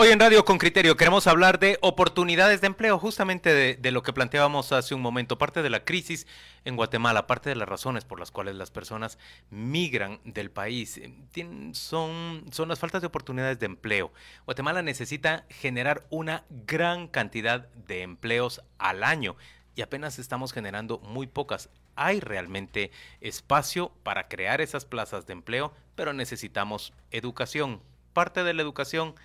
Hoy 0.00 0.10
en 0.10 0.20
Radio 0.20 0.44
con 0.44 0.58
Criterio 0.58 0.96
queremos 0.96 1.26
hablar 1.26 1.58
de 1.58 1.76
oportunidades 1.80 2.60
de 2.60 2.68
empleo, 2.68 3.00
justamente 3.00 3.76
de, 3.76 3.90
lo 3.90 4.04
que 4.04 4.12
planteábamos 4.12 4.70
hace 4.70 4.94
un 4.94 5.00
momento, 5.00 5.38
parte 5.38 5.60
de 5.60 5.70
la 5.70 5.84
crisis 5.84 6.24
en 6.64 6.76
Guatemala, 6.76 7.26
parte 7.26 7.50
de 7.50 7.56
las 7.56 7.68
razones 7.68 8.04
por 8.04 8.20
las 8.20 8.30
cuales 8.30 8.54
las 8.54 8.70
personas 8.70 9.18
migran 9.50 10.20
del 10.22 10.52
país, 10.52 10.98
eh, 10.98 11.12
son, 11.72 12.44
son 12.52 12.68
las 12.68 12.78
faltas 12.78 13.00
de 13.00 13.08
oportunidades 13.08 13.58
de 13.58 13.66
empleo. 13.66 14.12
Guatemala 14.44 14.82
necesita 14.82 15.46
generar 15.48 16.06
una 16.10 16.44
gran 16.48 17.08
cantidad 17.08 17.66
de 17.68 18.02
empleos 18.02 18.62
al 18.78 19.02
año 19.02 19.34
y 19.74 19.82
apenas 19.82 20.20
estamos 20.20 20.52
generando 20.52 21.00
muy 21.00 21.26
pocas. 21.26 21.70
Hay 21.96 22.20
realmente 22.20 22.92
espacio 23.20 23.90
para 24.04 24.28
crear 24.28 24.60
esas 24.60 24.84
plazas 24.84 25.26
de 25.26 25.32
empleo, 25.32 25.74
pero 25.96 26.12
necesitamos 26.12 26.92
educación. 27.10 27.82
Parte 28.12 28.44
de 28.44 28.54
la 28.54 28.62
educación 28.62 29.16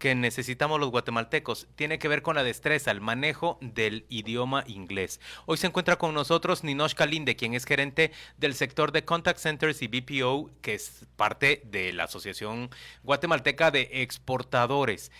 que 0.00 0.14
necesitamos 0.14 0.80
los 0.80 0.90
guatemaltecos 0.90 1.68
tiene 1.76 1.98
que 1.98 2.08
ver 2.08 2.22
con 2.22 2.34
la 2.34 2.42
destreza, 2.42 2.90
el 2.90 3.02
manejo 3.02 3.58
del 3.60 4.06
idioma 4.08 4.64
inglés. 4.66 5.20
Hoy 5.44 5.58
se 5.58 5.66
encuentra 5.66 5.96
con 5.96 6.14
nosotros 6.14 6.64
Ninosh 6.64 6.94
Kalinde, 6.94 7.36
quien 7.36 7.52
es 7.52 7.66
gerente 7.66 8.10
del 8.38 8.54
sector 8.54 8.92
de 8.92 9.04
Contact 9.04 9.38
Centers 9.38 9.82
y 9.82 9.88
BPO, 9.88 10.50
que 10.62 10.72
es 10.72 11.06
parte 11.16 11.60
de 11.66 11.92
la 11.92 12.04
Asociación 12.04 12.70
Guatemalteca 13.02 13.70
de 13.70 13.90
Exportadores. 13.92 15.12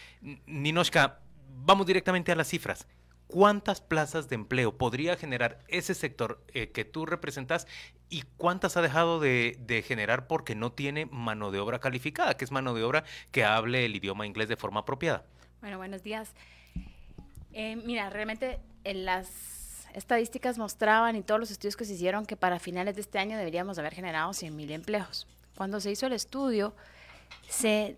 Ninoshka, 0.47 1.21
vamos 1.47 1.87
directamente 1.87 2.33
a 2.33 2.37
las 2.37 2.49
cifras. 2.49 2.87
¿Cuántas 3.31 3.81
plazas 3.81 4.29
de 4.29 4.35
empleo 4.35 4.77
podría 4.77 5.17
generar 5.17 5.61
ese 5.69 5.95
sector 5.95 6.43
eh, 6.49 6.73
que 6.73 6.85
tú 6.85 7.07
representas 7.07 7.69
y 8.09 8.25
cuántas 8.37 8.77
ha 8.77 8.83
dejado 8.83 9.21
de, 9.21 9.85
generar 9.87 10.27
porque 10.27 10.57
no 10.57 10.73
tiene 10.73 11.07
mano 11.07 11.53
de 11.53 11.61
obra 11.61 11.79
calificada, 11.79 12.37
que 12.37 12.45
es 12.45 12.51
mano 12.51 12.75
de 12.75 12.83
obra 12.83 13.05
que 13.31 13.45
hable 13.45 13.85
el 13.85 13.95
idioma 13.95 14.27
inglés 14.27 14.49
de 14.49 14.57
forma 14.57 14.81
apropiada? 14.81 15.23
Bueno, 15.61 15.79
buenos 15.79 16.03
días. 16.03 16.33
Eh, 17.53 17.77
mira, 17.77 18.11
realmente 18.11 18.59
en 18.83 19.05
las 19.05 19.87
estadísticas 19.95 20.59
mostraban 20.59 21.15
y 21.15 21.23
todos 21.23 21.39
los 21.39 21.53
estudios 21.53 21.77
que 21.77 21.85
se 21.85 21.95
hicieron 21.95 22.27
que 22.27 22.37
para 22.37 22.59
finales 22.59 22.97
de 22.97 23.03
este 23.03 23.21
año 23.21 23.39
deberíamos 23.39 23.79
haber 23.79 23.95
generado 23.95 24.33
100.000 24.33 24.73
empleos. 24.73 25.29
Cuando 25.57 25.79
se 25.79 25.93
hizo 25.93 26.09
el 26.09 26.15
estudio, 26.15 26.75
se 27.49 27.97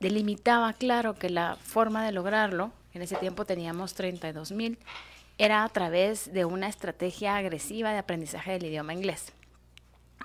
delimitaba 0.00 0.74
claro 0.74 1.14
que 1.14 1.30
la 1.30 1.56
forma 1.56 2.04
de 2.04 2.12
lograrlo 2.12 2.72
en 2.96 3.02
ese 3.02 3.16
tiempo 3.16 3.44
teníamos 3.44 3.94
32 3.94 4.52
mil, 4.52 4.78
era 5.38 5.64
a 5.64 5.68
través 5.68 6.32
de 6.32 6.44
una 6.44 6.68
estrategia 6.68 7.36
agresiva 7.36 7.92
de 7.92 7.98
aprendizaje 7.98 8.52
del 8.52 8.64
idioma 8.64 8.94
inglés. 8.94 9.32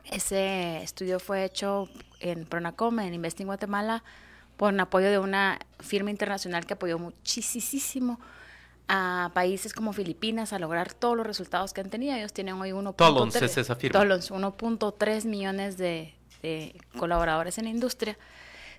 Ese 0.05 0.81
estudio 0.81 1.19
fue 1.19 1.43
hecho 1.43 1.89
en 2.19 2.45
Pronacom, 2.45 2.99
en 3.01 3.13
Investing 3.13 3.45
Guatemala, 3.45 4.03
por 4.57 4.79
apoyo 4.79 5.09
de 5.09 5.19
una 5.19 5.59
firma 5.79 6.11
internacional 6.11 6.65
que 6.65 6.73
apoyó 6.73 6.97
muchísimo 6.97 8.19
a 8.87 9.31
países 9.33 9.73
como 9.73 9.93
Filipinas 9.93 10.53
a 10.53 10.59
lograr 10.59 10.93
todos 10.93 11.17
los 11.17 11.25
resultados 11.25 11.73
que 11.73 11.81
han 11.81 11.89
tenido. 11.89 12.15
Ellos 12.15 12.33
tienen 12.33 12.55
hoy 12.55 12.71
1.3 14.29 15.25
millones 15.25 15.77
de, 15.77 16.13
de 16.41 16.75
colaboradores 16.97 17.57
en 17.57 17.65
la 17.65 17.69
industria. 17.71 18.17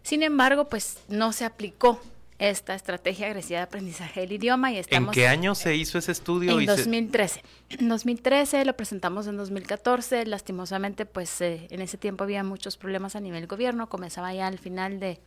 Sin 0.03 0.23
embargo, 0.23 0.69
pues 0.69 0.99
no 1.09 1.33
se 1.33 1.45
aplicó 1.45 2.01
esta 2.49 2.75
estrategia 2.75 3.29
agresiva 3.29 3.61
de 3.61 3.65
aprendizaje 3.65 4.21
del 4.21 4.33
idioma 4.33 4.73
y 4.73 4.79
estamos... 4.79 5.11
¿En 5.11 5.15
qué 5.15 5.29
año 5.29 5.55
se 5.55 5.77
hizo 5.77 5.99
ese 5.99 6.11
estudio? 6.11 6.59
En 6.59 6.67
2013. 6.67 7.41
En 7.71 7.89
2013 7.89 8.65
lo 8.65 8.77
presentamos 8.77 9.29
en 9.29 9.37
2014. 9.37 10.27
Lastimosamente, 10.27 11.07
pues 11.07 11.41
eh, 11.41 11.69
en 11.71 11.81
ese 11.81 11.99
tiempo 11.99 12.25
había 12.25 12.43
muchos 12.43 12.77
problemas 12.77 13.15
a 13.15 13.21
nivel 13.21 13.47
gobierno. 13.47 13.89
Comenzaba 13.89 14.35
ya 14.35 14.49
al 14.49 14.59
final 14.59 14.99
de 14.99 15.21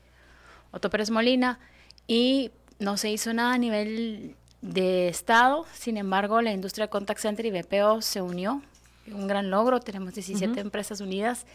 Otto 0.72 0.90
Pérez 0.90 1.10
Molina 1.10 1.60
y 2.06 2.52
no 2.80 2.98
se 2.98 3.10
hizo 3.10 3.34
nada 3.34 3.54
a 3.54 3.58
nivel 3.58 4.36
de 4.62 5.08
Estado. 5.08 5.66
Sin 5.74 5.96
embargo, 5.96 6.42
la 6.42 6.52
industria 6.52 6.90
Contact 6.90 7.22
Center 7.22 7.46
y 7.46 7.52
BPO 7.52 8.02
se 8.02 8.22
unió. 8.22 8.62
Un 9.10 9.28
gran 9.28 9.50
logro. 9.50 9.80
Tenemos 9.80 10.16
17 10.16 10.60
empresas 10.60 11.00
unidas 11.00 11.46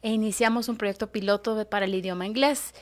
e 0.00 0.10
iniciamos 0.10 0.68
un 0.68 0.76
proyecto 0.76 1.10
piloto 1.10 1.68
para 1.68 1.86
el 1.86 1.94
idioma 1.94 2.24
inglés 2.24 2.72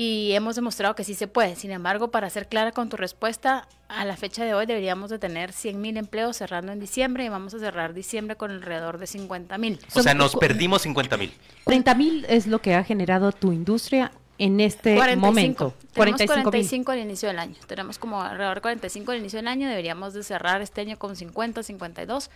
y 0.00 0.30
hemos 0.34 0.54
demostrado 0.54 0.94
que 0.94 1.02
sí 1.02 1.14
se 1.14 1.26
puede. 1.26 1.56
Sin 1.56 1.72
embargo, 1.72 2.12
para 2.12 2.30
ser 2.30 2.46
clara 2.46 2.70
con 2.70 2.88
tu 2.88 2.96
respuesta, 2.96 3.66
a 3.88 4.04
la 4.04 4.16
fecha 4.16 4.44
de 4.44 4.54
hoy 4.54 4.64
deberíamos 4.64 5.10
de 5.10 5.18
tener 5.18 5.50
100.000 5.50 5.98
empleos 5.98 6.36
cerrando 6.36 6.70
en 6.70 6.78
diciembre 6.78 7.24
y 7.24 7.28
vamos 7.28 7.52
a 7.54 7.58
cerrar 7.58 7.94
diciembre 7.94 8.36
con 8.36 8.52
alrededor 8.52 8.98
de 8.98 9.06
50.000. 9.06 9.80
O 9.96 10.00
sea, 10.00 10.14
nos 10.14 10.36
perdimos 10.36 10.86
50.000. 10.86 11.32
30.000 11.66 12.26
es 12.28 12.46
lo 12.46 12.60
que 12.60 12.76
ha 12.76 12.84
generado 12.84 13.32
tu 13.32 13.50
industria 13.50 14.12
en 14.38 14.60
este 14.60 14.94
45. 14.94 15.26
momento. 15.26 15.74
Tenemos 15.92 16.22
45, 16.26 16.92
al 16.92 16.98
inicio 17.00 17.28
del 17.28 17.40
año. 17.40 17.56
Tenemos 17.66 17.98
como 17.98 18.22
alrededor 18.22 18.54
de 18.54 18.60
45 18.60 19.10
al 19.10 19.18
inicio 19.18 19.40
del 19.40 19.48
año. 19.48 19.68
Deberíamos 19.68 20.14
de 20.14 20.22
cerrar 20.22 20.62
este 20.62 20.80
año 20.80 20.96
con 20.96 21.16
50, 21.16 21.64
52 21.64 22.30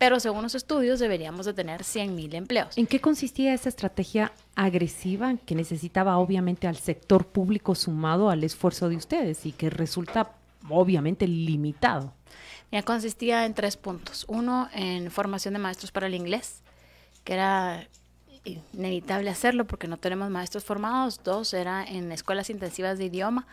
pero 0.00 0.18
según 0.18 0.42
los 0.42 0.54
estudios 0.54 0.98
deberíamos 0.98 1.44
de 1.44 1.52
tener 1.52 1.82
100.000 1.82 2.32
empleos. 2.34 2.78
¿En 2.78 2.86
qué 2.86 3.02
consistía 3.02 3.52
esa 3.52 3.68
estrategia 3.68 4.32
agresiva 4.54 5.36
que 5.44 5.54
necesitaba 5.54 6.16
obviamente 6.16 6.66
al 6.66 6.78
sector 6.78 7.26
público 7.26 7.74
sumado 7.74 8.30
al 8.30 8.42
esfuerzo 8.42 8.88
de 8.88 8.96
ustedes 8.96 9.44
y 9.44 9.52
que 9.52 9.68
resulta 9.68 10.32
obviamente 10.70 11.28
limitado? 11.28 12.14
Ya 12.72 12.82
consistía 12.82 13.44
en 13.44 13.52
tres 13.52 13.76
puntos. 13.76 14.24
Uno, 14.26 14.70
en 14.72 15.10
formación 15.10 15.52
de 15.52 15.60
maestros 15.60 15.92
para 15.92 16.06
el 16.06 16.14
inglés, 16.14 16.62
que 17.22 17.34
era 17.34 17.86
inevitable 18.72 19.28
hacerlo 19.28 19.66
porque 19.66 19.86
no 19.86 19.98
tenemos 19.98 20.30
maestros 20.30 20.64
formados. 20.64 21.20
Dos, 21.22 21.52
era 21.52 21.84
en 21.84 22.10
escuelas 22.10 22.48
intensivas 22.48 22.96
de 22.96 23.04
idioma 23.04 23.46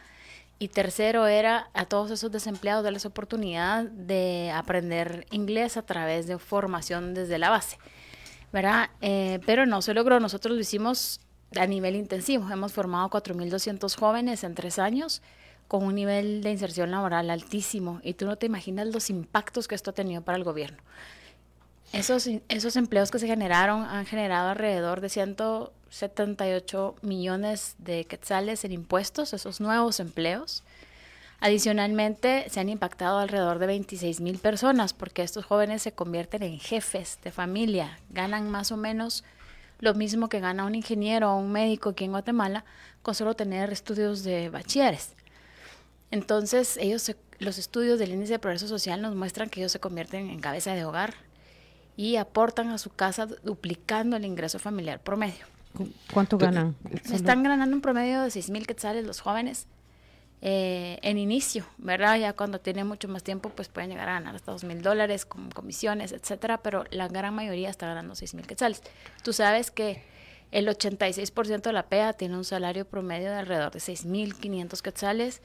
y 0.59 0.69
tercero 0.69 1.27
era 1.27 1.69
a 1.73 1.85
todos 1.85 2.11
esos 2.11 2.31
desempleados 2.31 2.83
darles 2.83 3.05
oportunidad 3.05 3.83
de 3.85 4.51
aprender 4.53 5.27
inglés 5.31 5.77
a 5.77 5.83
través 5.83 6.27
de 6.27 6.37
formación 6.39 7.13
desde 7.13 7.37
la 7.37 7.49
base, 7.49 7.77
¿verdad? 8.51 8.89
Eh, 9.01 9.39
pero 9.45 9.65
no 9.65 9.81
se 9.81 9.93
logró, 9.93 10.19
nosotros 10.19 10.55
lo 10.55 10.61
hicimos 10.61 11.19
a 11.55 11.65
nivel 11.65 11.95
intensivo, 11.95 12.49
hemos 12.51 12.73
formado 12.73 13.09
4.200 13.09 13.95
jóvenes 13.97 14.43
en 14.43 14.55
tres 14.55 14.79
años 14.79 15.21
con 15.67 15.83
un 15.83 15.95
nivel 15.95 16.41
de 16.41 16.51
inserción 16.51 16.91
laboral 16.91 17.29
altísimo 17.29 17.99
y 18.03 18.13
tú 18.13 18.25
no 18.25 18.37
te 18.37 18.45
imaginas 18.45 18.87
los 18.87 19.09
impactos 19.09 19.67
que 19.67 19.75
esto 19.75 19.91
ha 19.91 19.93
tenido 19.93 20.21
para 20.21 20.37
el 20.37 20.43
gobierno. 20.43 20.77
Esos, 21.93 22.29
esos 22.49 22.75
empleos 22.75 23.11
que 23.11 23.19
se 23.19 23.27
generaron 23.27 23.83
han 23.83 24.05
generado 24.05 24.49
alrededor 24.49 25.01
de 25.01 25.09
178 25.09 26.95
millones 27.01 27.75
de 27.77 28.05
quetzales 28.05 28.65
en 28.65 28.73
impuestos, 28.73 29.33
esos 29.33 29.61
nuevos 29.61 29.99
empleos. 29.99 30.63
Adicionalmente, 31.39 32.49
se 32.49 32.59
han 32.59 32.69
impactado 32.69 33.19
alrededor 33.19 33.59
de 33.59 33.67
26 33.67 34.21
mil 34.21 34.39
personas 34.39 34.93
porque 34.93 35.21
estos 35.21 35.45
jóvenes 35.45 35.83
se 35.83 35.91
convierten 35.91 36.43
en 36.43 36.59
jefes 36.59 37.19
de 37.23 37.31
familia, 37.31 37.99
ganan 38.09 38.49
más 38.49 38.71
o 38.71 38.77
menos 38.77 39.23
lo 39.79 39.93
mismo 39.93 40.29
que 40.29 40.39
gana 40.39 40.65
un 40.65 40.73
ingeniero 40.73 41.31
o 41.31 41.37
un 41.37 41.51
médico 41.51 41.89
aquí 41.89 42.05
en 42.05 42.11
Guatemala 42.11 42.65
con 43.03 43.13
solo 43.13 43.35
tener 43.35 43.71
estudios 43.71 44.23
de 44.23 44.49
bachilleres. 44.49 45.13
Entonces, 46.09 46.77
ellos 46.77 47.11
los 47.39 47.59
estudios 47.59 47.99
del 47.99 48.11
índice 48.11 48.33
de 48.33 48.39
progreso 48.39 48.67
social 48.67 49.01
nos 49.01 49.15
muestran 49.15 49.49
que 49.49 49.59
ellos 49.59 49.71
se 49.71 49.79
convierten 49.79 50.29
en 50.29 50.39
cabeza 50.39 50.73
de 50.73 50.85
hogar, 50.85 51.13
y 51.97 52.15
aportan 52.15 52.69
a 52.69 52.77
su 52.77 52.91
casa 52.91 53.25
duplicando 53.25 54.15
el 54.15 54.23
ingreso 54.23 54.59
familiar 54.59 55.01
promedio. 55.01 55.45
¿Cuánto 56.13 56.37
ganan? 56.37 56.75
Están 57.11 57.43
ganando 57.43 57.75
un 57.75 57.81
promedio 57.81 58.21
de 58.21 58.31
6 58.31 58.51
mil 58.51 58.65
quetzales 58.65 59.05
los 59.05 59.19
jóvenes 59.19 59.67
eh, 60.41 60.99
en 61.01 61.17
inicio, 61.17 61.65
¿verdad? 61.79 62.17
Ya 62.17 62.33
cuando 62.33 62.59
tienen 62.59 62.87
mucho 62.87 63.07
más 63.07 63.23
tiempo, 63.23 63.49
pues 63.49 63.67
pueden 63.67 63.89
llegar 63.89 64.07
a 64.09 64.13
ganar 64.13 64.35
hasta 64.35 64.51
2 64.51 64.63
mil 64.63 64.81
dólares 64.83 65.25
con 65.25 65.49
comisiones, 65.49 66.11
etcétera, 66.11 66.61
pero 66.61 66.85
la 66.91 67.07
gran 67.07 67.33
mayoría 67.33 67.69
está 67.69 67.87
ganando 67.87 68.15
6 68.15 68.35
mil 68.35 68.45
quetzales. 68.45 68.83
Tú 69.23 69.33
sabes 69.33 69.71
que 69.71 70.03
el 70.51 70.67
86% 70.67 71.61
de 71.61 71.73
la 71.73 71.87
PEA 71.87 72.13
tiene 72.13 72.37
un 72.37 72.45
salario 72.45 72.85
promedio 72.85 73.29
de 73.29 73.37
alrededor 73.37 73.71
de 73.71 73.79
6 73.79 74.05
mil 74.05 74.35
500 74.35 74.81
quetzales 74.83 75.41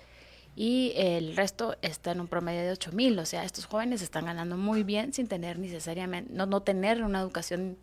y 0.54 0.92
el 0.96 1.34
resto 1.34 1.76
está 1.82 2.12
en 2.12 2.20
un 2.20 2.28
promedio 2.28 2.62
de 2.62 2.72
8 2.72 2.92
mil. 2.92 3.18
O 3.18 3.26
sea, 3.26 3.44
estos 3.44 3.66
jóvenes 3.66 4.02
están 4.02 4.26
ganando 4.26 4.56
muy 4.56 4.82
bien 4.82 5.12
sin 5.12 5.26
tener 5.26 5.58
necesariamente, 5.58 6.32
no, 6.32 6.46
no 6.46 6.62
tener 6.62 7.02
una 7.02 7.20
educación 7.20 7.76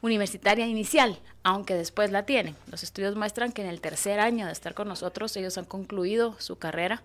universitaria 0.00 0.66
inicial, 0.66 1.18
aunque 1.42 1.74
después 1.74 2.10
la 2.10 2.24
tienen. 2.24 2.54
Los 2.70 2.82
estudios 2.82 3.16
muestran 3.16 3.52
que 3.52 3.62
en 3.62 3.68
el 3.68 3.80
tercer 3.80 4.20
año 4.20 4.46
de 4.46 4.52
estar 4.52 4.74
con 4.74 4.88
nosotros 4.88 5.36
ellos 5.36 5.58
han 5.58 5.64
concluido 5.64 6.36
su 6.38 6.56
carrera 6.58 7.02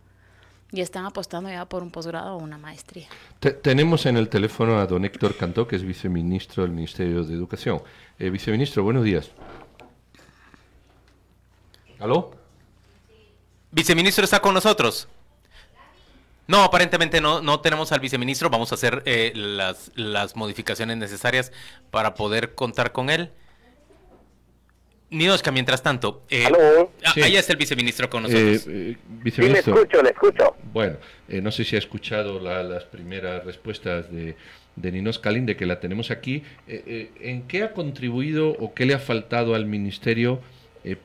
y 0.71 0.79
están 0.79 1.05
apostando 1.05 1.49
ya 1.49 1.65
por 1.65 1.83
un 1.83 1.91
posgrado 1.91 2.35
o 2.35 2.37
una 2.37 2.57
maestría. 2.57 3.07
tenemos 3.61 4.05
en 4.05 4.15
el 4.15 4.29
teléfono 4.29 4.79
a 4.79 4.87
don 4.87 5.03
Héctor 5.03 5.35
Cantó, 5.35 5.67
que 5.67 5.75
es 5.75 5.83
viceministro 5.83 6.63
del 6.63 6.71
Ministerio 6.71 7.23
de 7.23 7.33
Educación. 7.33 7.81
Eh, 8.17 8.29
viceministro, 8.29 8.83
buenos 8.83 9.03
días. 9.03 9.31
¿Aló? 11.99 12.40
Viceministro 13.71 14.25
está 14.25 14.39
con 14.41 14.53
nosotros. 14.53 15.07
No, 16.47 16.63
aparentemente 16.63 17.21
no, 17.21 17.41
no 17.41 17.62
tenemos 17.62 17.94
al 17.94 18.01
viceministro. 18.01 18.50
Vamos 18.50 18.71
a 18.73 18.75
hacer 18.75 19.03
eh, 19.06 19.31
las, 19.33 19.91
las 19.95 20.35
modificaciones 20.35 20.97
necesarias 20.97 21.53
para 21.91 22.13
poder 22.13 22.56
contar 22.56 22.91
con 22.91 23.09
él. 23.09 23.31
Ninochka, 25.09 25.51
mientras 25.51 25.83
tanto, 25.83 26.23
eh, 26.29 26.47
ah, 27.06 27.12
sí. 27.13 27.21
ahí 27.21 27.35
está 27.35 27.51
el 27.51 27.57
viceministro 27.57 28.09
con 28.09 28.23
nosotros. 28.23 28.65
Eh, 28.68 28.97
viceministro. 29.07 29.74
Sí, 29.74 29.79
le 29.79 29.81
escucho, 29.81 30.03
le 30.03 30.09
escucho. 30.09 30.56
Bueno, 30.71 30.97
no 31.27 31.51
sé 31.51 31.65
si 31.65 31.75
ha 31.75 31.79
escuchado 31.79 32.39
la, 32.39 32.63
las 32.63 32.85
primeras 32.85 33.44
respuestas 33.45 34.12
de, 34.12 34.35
de 34.77 34.91
Ninos 34.91 35.19
Kalin, 35.19 35.45
que 35.45 35.65
la 35.65 35.81
tenemos 35.81 36.12
aquí. 36.12 36.44
¿En 36.67 37.44
qué 37.47 37.63
ha 37.63 37.74
contribuido 37.74 38.51
o 38.51 38.74
qué 38.74 38.85
le 38.85 38.94
ha 38.94 39.00
faltado 39.00 39.53
al 39.53 39.65
ministerio 39.65 40.41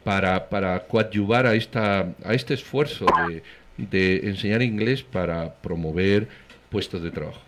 para, 0.04 0.48
para 0.48 0.80
coadyuvar 0.80 1.46
a, 1.46 1.54
esta, 1.54 2.12
a 2.24 2.34
este 2.34 2.54
esfuerzo 2.54 3.06
de 3.28 3.42
de 3.76 4.28
enseñar 4.28 4.62
inglés 4.62 5.02
para 5.02 5.52
promover 5.54 6.28
puestos 6.70 7.02
de 7.02 7.10
trabajo? 7.10 7.40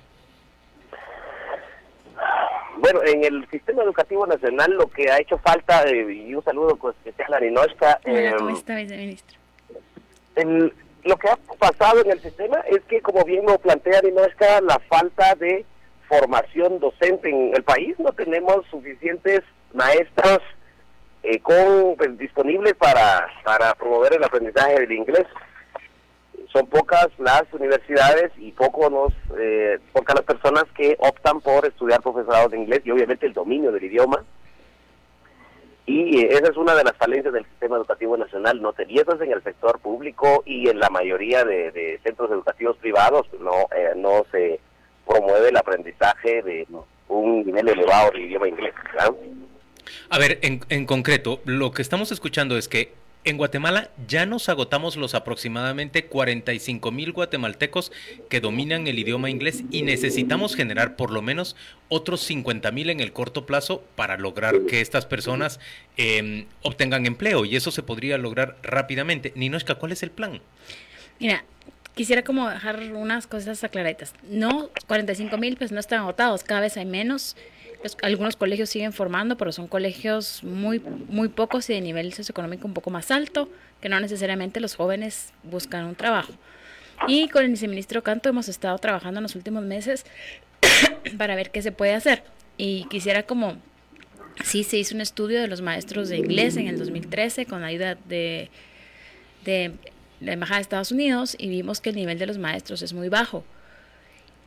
Bueno, 2.79 3.01
en 3.05 3.25
el 3.25 3.49
sistema 3.51 3.83
educativo 3.83 4.27
nacional 4.27 4.73
lo 4.73 4.89
que 4.89 5.11
ha 5.11 5.19
hecho 5.19 5.39
falta, 5.39 5.83
eh, 5.89 6.13
y 6.13 6.35
un 6.35 6.45
saludo 6.45 6.79
especial 7.05 7.35
a 7.35 7.39
Rinoshka. 7.39 8.01
Eh, 8.05 8.33
¿Cómo 8.37 8.51
está, 8.51 8.77
viceministro? 8.77 9.39
lo 11.05 11.17
que 11.17 11.29
ha 11.29 11.37
pasado 11.59 12.01
en 12.05 12.13
el 12.13 12.21
sistema 12.21 12.59
es 12.71 12.81
que, 12.83 13.01
como 13.01 13.25
bien 13.25 13.45
lo 13.45 13.59
plantea 13.59 14.01
Rinoshka, 14.03 14.61
la 14.61 14.79
falta 14.89 15.35
de 15.35 15.65
formación 16.09 16.79
docente 16.79 17.29
en 17.29 17.57
el 17.57 17.65
país, 17.65 17.99
no 17.99 18.13
tenemos 18.13 18.65
suficientes 18.71 19.43
maestros 19.75 20.39
eh, 21.31 21.41
con 21.41 21.97
pues, 21.97 22.17
disponibles 22.17 22.75
para, 22.75 23.29
para 23.45 23.75
promover 23.75 24.15
el 24.15 24.25
aprendizaje 24.25 24.81
del 24.81 24.93
inglés 24.93 25.27
son 26.53 26.67
pocas 26.67 27.09
las 27.19 27.45
universidades 27.53 28.33
y 28.39 28.53
poco 28.53 28.89
los, 28.89 29.13
eh, 29.39 29.79
pocas 29.93 30.17
las 30.17 30.25
personas 30.25 30.65
que 30.75 30.97
optan 30.99 31.41
por 31.41 31.67
estudiar 31.67 32.01
profesorado 32.01 32.49
de 32.49 32.59
inglés 32.59 32.81
y 32.85 32.91
obviamente 32.91 33.27
el 33.27 33.35
dominio 33.35 33.71
del 33.73 33.85
idioma. 33.85 34.25
Y 35.85 36.21
eh, 36.21 36.29
esa 36.31 36.51
es 36.51 36.57
una 36.57 36.75
de 36.75 36.85
las 36.85 36.97
falencias 36.97 37.35
del 37.35 37.45
sistema 37.45 37.77
educativo 37.77 38.17
nacional. 38.17 38.63
No 38.63 38.73
te 38.73 38.85
en 38.85 39.33
el 39.33 39.43
sector 39.43 39.79
público 39.81 40.43
y 40.47 40.69
en 40.69 40.79
la 40.79 40.89
mayoría 40.89 41.45
de, 41.45 42.01
centros 42.03 42.31
educativos 42.31 42.77
privados 42.79 43.27
no, 43.41 43.69
eh, 43.77 43.93
no 43.97 44.25
se 44.31 44.61
promueve 45.07 45.49
el 45.49 45.57
aprendizaje 45.57 46.43
de 46.43 46.67
un 47.09 47.45
nivel 47.45 47.69
elevado 47.69 48.11
del 48.13 48.23
idioma 48.23 48.49
inglés. 48.49 48.75
A 50.09 50.19
ver, 50.19 50.39
en, 50.43 50.61
en 50.69 50.87
concreto, 50.87 51.41
lo 51.45 51.73
que 51.73 51.83
estamos 51.83 52.13
escuchando 52.13 52.57
es 52.57 52.69
que 52.69 52.93
en 53.25 53.37
Guatemala 53.37 53.91
ya 54.07 54.27
nos 54.27 54.49
agotamos 54.49 54.97
los 54.97 55.15
aproximadamente 55.15 56.07
45 56.07 56.91
mil 56.93 57.13
guatemaltecos 57.13 57.93
que 58.31 58.41
dominan 58.41 58.87
el 58.87 58.99
idioma 58.99 59.29
inglés 59.29 59.65
y 59.71 59.83
necesitamos 59.83 60.55
generar 60.55 60.97
por 60.97 61.11
lo 61.11 61.21
menos 61.21 61.57
otros 61.89 62.23
50 62.23 62.71
mil 62.71 62.91
en 62.91 63.01
el 63.01 63.13
corto 63.13 63.45
plazo 63.45 63.85
para 63.97 64.17
lograr 64.17 64.63
que 64.67 64.81
estas 64.81 65.05
personas 65.05 65.61
em, 65.97 66.47
obtengan 66.63 67.07
empleo 67.07 67.45
y 67.45 67.57
eso 67.57 67.71
se 67.71 67.83
podría 67.83 68.19
lograr 68.19 68.57
rápidamente. 68.63 69.33
Ninochka, 69.35 69.75
¿cuál 69.75 69.93
es 69.93 70.03
el 70.03 70.11
plan? 70.11 70.41
Mira, 71.19 71.45
quisiera 71.95 72.23
como 72.23 72.49
dejar 72.49 72.81
unas 72.95 73.27
cosas 73.27 73.63
aclaraditas. 73.65 74.15
No, 74.23 74.71
45 74.87 75.37
mil 75.37 75.57
pues 75.57 75.73
no 75.73 75.81
están 75.81 76.01
agotados, 76.01 76.45
cada 76.45 76.61
vez 76.61 76.77
hay 76.77 76.87
menos 76.87 77.37
algunos 78.03 78.37
colegios 78.37 78.71
siguen 78.71 78.93
formando, 78.93 79.37
pero 79.37 79.53
son 79.53 79.69
colegios 79.69 80.43
muy, 80.43 80.81
muy 80.81 81.29
pocos 81.29 81.71
y 81.71 81.75
de 81.75 81.81
nivel 81.81 82.13
socioeconómico 82.13 82.67
un 82.67 82.75
poco 82.75 82.91
más 82.91 83.11
alto, 83.11 83.49
que 83.81 83.89
no 83.89 84.01
necesariamente 84.01 84.61
los 84.61 84.75
jóvenes 84.75 85.33
buscan 85.45 85.85
un 85.87 85.95
trabajo. 85.95 86.33
Y 87.07 87.29
con 87.29 87.45
el 87.45 87.51
viceministro 87.51 88.03
Canto 88.03 88.29
hemos 88.29 88.49
estado 88.49 88.77
trabajando 88.79 89.19
en 89.19 89.23
los 89.23 89.37
últimos 89.37 89.63
meses 89.63 90.05
para 91.19 91.37
ver 91.37 91.51
qué 91.51 91.63
se 91.63 91.71
puede 91.71 91.95
hacer. 91.95 92.25
Y 92.57 92.87
quisiera 92.87 93.23
como, 93.23 93.57
sí, 94.43 94.65
se 94.65 94.79
hizo 94.79 94.97
un 94.97 95.01
estudio 95.01 95.41
de 95.41 95.47
los 95.47 95.63
maestros 95.63 96.09
de 96.09 96.17
inglés 96.17 96.57
en 96.57 96.67
el 96.67 96.79
2013 96.79 97.47
con 97.47 97.61
la 97.61 97.69
ayuda 97.69 97.97
de, 98.09 98.51
de 99.45 99.73
la 100.21 100.33
Embajada 100.33 100.59
de 100.59 100.63
Estados 100.63 100.91
Unidos 100.91 101.37
y 101.39 101.49
vimos 101.49 101.81
que 101.81 101.91
el 101.91 101.97
nivel 101.97 102.19
de 102.19 102.27
los 102.27 102.39
maestros 102.39 102.83
es 102.83 102.93
muy 102.93 103.09
bajo. 103.09 103.45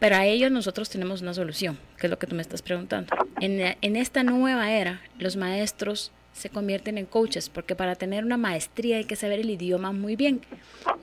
Pero 0.01 0.15
a 0.15 0.25
ello 0.25 0.50
nosotros 0.50 0.89
tenemos 0.89 1.21
una 1.21 1.36
solución, 1.36 1.77
que 2.00 2.07
es 2.07 2.09
lo 2.09 2.18
que 2.18 2.25
tú 2.25 2.36
me 2.36 2.42
estás 2.42 2.63
preguntando. 2.63 3.15
En, 3.39 3.77
en 3.80 3.95
esta 3.95 4.24
nueva 4.24 4.71
era, 4.71 5.00
los 5.19 5.36
maestros 5.36 6.12
se 6.33 6.50
convierten 6.50 6.98
en 6.98 7.06
coaches, 7.06 7.50
porque 7.50 7.75
para 7.75 7.94
tener 7.94 8.25
una 8.25 8.38
maestría 8.38 8.98
hay 8.98 9.03
que 9.03 9.15
saber 9.15 9.42
el 9.42 9.51
idioma 9.51 9.92
muy 9.92 10.15
bien. 10.15 10.42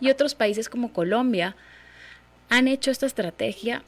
Y 0.00 0.10
otros 0.10 0.34
países 0.34 0.68
como 0.68 0.92
Colombia 0.92 1.54
han 2.48 2.66
hecho 2.66 2.90
esta 2.90 3.06
estrategia 3.06 3.84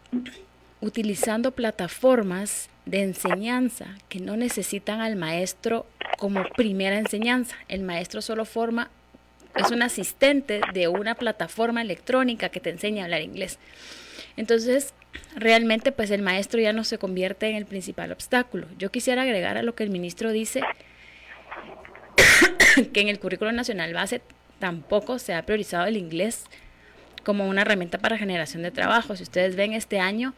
utilizando 0.81 1.51
plataformas 1.51 2.69
de 2.87 3.03
enseñanza 3.03 3.99
que 4.09 4.21
no 4.21 4.37
necesitan 4.37 5.01
al 5.01 5.17
maestro 5.17 5.87
como 6.19 6.45
primera 6.57 6.97
enseñanza. 6.97 7.57
El 7.67 7.83
maestro 7.83 8.23
solo 8.23 8.45
forma, 8.45 8.91
es 9.57 9.73
un 9.73 9.83
asistente 9.83 10.61
de 10.73 10.87
una 10.87 11.17
plataforma 11.17 11.83
electrónica 11.83 12.51
que 12.51 12.61
te 12.61 12.71
enseña 12.71 13.03
a 13.03 13.05
hablar 13.07 13.23
inglés. 13.23 13.59
Entonces, 14.37 14.94
realmente 15.37 15.93
pues 15.93 16.11
el 16.11 16.23
maestro 16.23 16.61
ya 16.61 16.73
no 16.73 16.85
se 16.85 16.99
convierte 16.99 17.49
en 17.49 17.56
el 17.56 17.67
principal 17.67 18.12
obstáculo. 18.12 18.67
Yo 18.79 18.91
quisiera 18.91 19.23
agregar 19.23 19.56
a 19.56 19.62
lo 19.62 19.75
que 19.75 19.85
el 19.85 19.91
ministro 19.91 20.31
dice 20.31 20.62
que 22.93 23.00
en 23.00 23.09
el 23.09 23.19
currículo 23.19 23.53
nacional 23.53 23.93
base 23.93 24.23
tampoco 24.59 25.19
se 25.19 25.35
ha 25.35 25.44
priorizado 25.44 25.87
el 25.87 25.97
inglés 25.97 26.44
como 27.25 27.49
una 27.49 27.62
herramienta 27.62 27.99
para 27.99 28.19
generación 28.19 28.62
de 28.62 28.71
trabajo. 28.71 29.17
Si 29.17 29.23
ustedes 29.23 29.56
ven 29.56 29.73
este 29.73 30.00
año, 30.00 30.35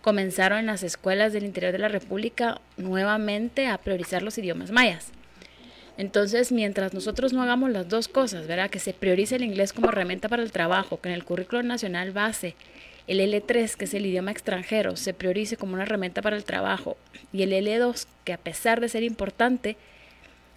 comenzaron 0.00 0.58
en 0.58 0.66
las 0.66 0.82
escuelas 0.82 1.32
del 1.32 1.44
interior 1.44 1.72
de 1.72 1.78
la 1.78 1.88
República 1.88 2.60
nuevamente 2.76 3.66
a 3.68 3.78
priorizar 3.78 4.22
los 4.22 4.36
idiomas 4.38 4.70
mayas. 4.70 5.12
Entonces, 5.96 6.50
mientras 6.50 6.92
nosotros 6.92 7.32
no 7.32 7.42
hagamos 7.42 7.70
las 7.70 7.88
dos 7.88 8.08
cosas, 8.08 8.48
¿verdad? 8.48 8.68
Que 8.68 8.80
se 8.80 8.92
priorice 8.92 9.36
el 9.36 9.44
inglés 9.44 9.72
como 9.72 9.88
herramienta 9.90 10.28
para 10.28 10.42
el 10.42 10.50
trabajo, 10.50 11.00
que 11.00 11.08
en 11.08 11.14
el 11.14 11.24
currículo 11.24 11.62
nacional 11.62 12.10
base 12.10 12.56
el 13.06 13.20
L3, 13.20 13.74
que 13.74 13.84
es 13.84 13.94
el 13.94 14.06
idioma 14.06 14.30
extranjero, 14.30 14.96
se 14.96 15.14
priorice 15.14 15.56
como 15.56 15.74
una 15.74 15.82
herramienta 15.82 16.22
para 16.22 16.36
el 16.36 16.44
trabajo 16.44 16.96
y 17.32 17.42
el 17.42 17.52
L2, 17.52 18.06
que 18.24 18.32
a 18.32 18.38
pesar 18.38 18.80
de 18.80 18.88
ser 18.88 19.02
importante, 19.02 19.76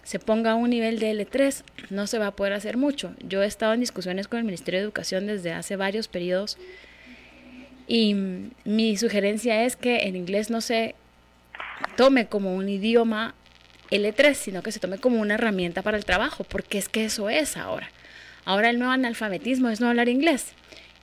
se 0.02 0.18
ponga 0.18 0.52
a 0.52 0.54
un 0.54 0.70
nivel 0.70 0.98
de 0.98 1.12
L3, 1.12 1.62
no 1.90 2.06
se 2.06 2.18
va 2.18 2.28
a 2.28 2.36
poder 2.36 2.54
hacer 2.54 2.78
mucho. 2.78 3.14
Yo 3.20 3.42
he 3.42 3.46
estado 3.46 3.74
en 3.74 3.80
discusiones 3.80 4.26
con 4.26 4.38
el 4.38 4.46
Ministerio 4.46 4.80
de 4.80 4.84
Educación 4.84 5.26
desde 5.26 5.52
hace 5.52 5.76
varios 5.76 6.08
periodos 6.08 6.56
y 7.86 8.14
mi 8.64 8.96
sugerencia 8.96 9.64
es 9.64 9.76
que 9.76 9.98
el 10.00 10.16
inglés 10.16 10.50
no 10.50 10.60
se 10.60 10.94
tome 11.96 12.26
como 12.26 12.54
un 12.54 12.68
idioma 12.68 13.34
L3, 13.90 14.34
sino 14.34 14.62
que 14.62 14.72
se 14.72 14.80
tome 14.80 14.98
como 14.98 15.20
una 15.20 15.34
herramienta 15.34 15.82
para 15.82 15.96
el 15.96 16.04
trabajo, 16.04 16.44
porque 16.44 16.78
es 16.78 16.88
que 16.88 17.04
eso 17.04 17.30
es 17.30 17.56
ahora. 17.56 17.90
Ahora 18.44 18.70
el 18.70 18.78
nuevo 18.78 18.92
analfabetismo 18.92 19.68
es 19.68 19.80
no 19.80 19.88
hablar 19.88 20.08
inglés 20.08 20.52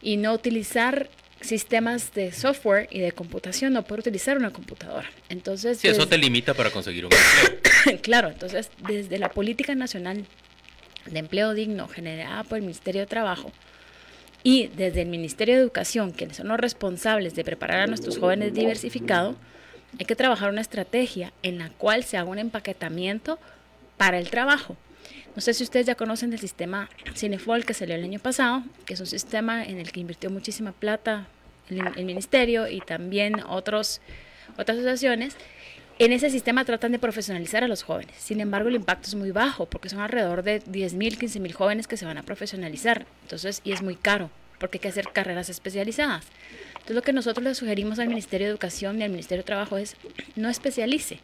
y 0.01 0.17
no 0.17 0.33
utilizar 0.33 1.09
sistemas 1.45 2.13
de 2.13 2.31
software 2.31 2.87
y 2.91 2.99
de 2.99 3.11
computación, 3.11 3.73
no 3.73 3.83
puedo 3.83 3.99
utilizar 3.99 4.37
una 4.37 4.51
computadora. 4.51 5.09
Entonces, 5.29 5.77
sí, 5.79 5.87
eso 5.87 6.07
te 6.07 6.17
limita 6.17 6.53
para 6.53 6.71
conseguir 6.71 7.05
un 7.05 7.11
empleo. 7.13 8.01
claro, 8.01 8.29
entonces 8.29 8.69
desde 8.87 9.17
la 9.19 9.29
política 9.29 9.75
nacional 9.75 10.25
de 11.05 11.19
empleo 11.19 11.53
digno 11.53 11.87
generada 11.87 12.43
por 12.43 12.57
el 12.57 12.63
Ministerio 12.63 13.01
de 13.01 13.07
Trabajo 13.07 13.51
y 14.43 14.67
desde 14.67 15.01
el 15.01 15.07
Ministerio 15.07 15.55
de 15.55 15.61
Educación, 15.61 16.11
quienes 16.11 16.37
son 16.37 16.47
los 16.47 16.59
responsables 16.59 17.35
de 17.35 17.43
preparar 17.43 17.79
a 17.79 17.87
nuestros 17.87 18.17
jóvenes 18.17 18.53
diversificados, 18.53 19.35
hay 19.99 20.05
que 20.05 20.15
trabajar 20.15 20.49
una 20.49 20.61
estrategia 20.61 21.33
en 21.41 21.57
la 21.57 21.69
cual 21.69 22.03
se 22.03 22.17
haga 22.17 22.29
un 22.29 22.39
empaquetamiento 22.39 23.39
para 23.97 24.19
el 24.19 24.29
trabajo. 24.29 24.77
No 25.35 25.41
sé 25.41 25.53
si 25.53 25.63
ustedes 25.63 25.85
ya 25.85 25.95
conocen 25.95 26.31
el 26.31 26.39
sistema 26.39 26.89
Cinefol 27.15 27.65
que 27.65 27.73
salió 27.73 27.95
el 27.95 28.03
año 28.03 28.19
pasado, 28.19 28.63
que 28.85 28.93
es 28.93 28.99
un 28.99 29.07
sistema 29.07 29.63
en 29.63 29.79
el 29.79 29.91
que 29.91 29.99
invirtió 29.99 30.29
muchísima 30.29 30.71
plata 30.71 31.27
el, 31.69 32.05
ministerio 32.05 32.67
y 32.67 32.81
también 32.81 33.41
otros, 33.47 34.01
otras 34.57 34.77
asociaciones. 34.77 35.35
En 35.97 36.11
ese 36.11 36.29
sistema 36.29 36.65
tratan 36.65 36.91
de 36.91 36.99
profesionalizar 36.99 37.63
a 37.63 37.67
los 37.67 37.83
jóvenes. 37.83 38.15
Sin 38.17 38.41
embargo, 38.41 38.67
el 38.67 38.75
impacto 38.75 39.07
es 39.07 39.15
muy 39.15 39.31
bajo 39.31 39.65
porque 39.65 39.89
son 39.89 40.01
alrededor 40.01 40.43
de 40.43 40.61
10.000, 40.61 41.17
15.000 41.17 41.53
jóvenes 41.53 41.87
que 41.87 41.95
se 41.95 42.05
van 42.05 42.17
a 42.17 42.23
profesionalizar. 42.23 43.05
Entonces, 43.23 43.61
y 43.63 43.71
es 43.71 43.81
muy 43.81 43.95
caro 43.95 44.29
porque 44.59 44.77
hay 44.77 44.81
que 44.81 44.87
hacer 44.89 45.09
carreras 45.13 45.49
especializadas. 45.49 46.25
Entonces, 46.69 46.95
lo 46.95 47.01
que 47.01 47.13
nosotros 47.13 47.43
le 47.43 47.55
sugerimos 47.55 47.99
al 47.99 48.09
Ministerio 48.09 48.47
de 48.47 48.51
Educación 48.51 48.99
y 48.99 49.03
al 49.03 49.09
Ministerio 49.09 49.43
de 49.43 49.47
Trabajo 49.47 49.77
es 49.77 49.95
no 50.35 50.49
especialice. 50.49 51.19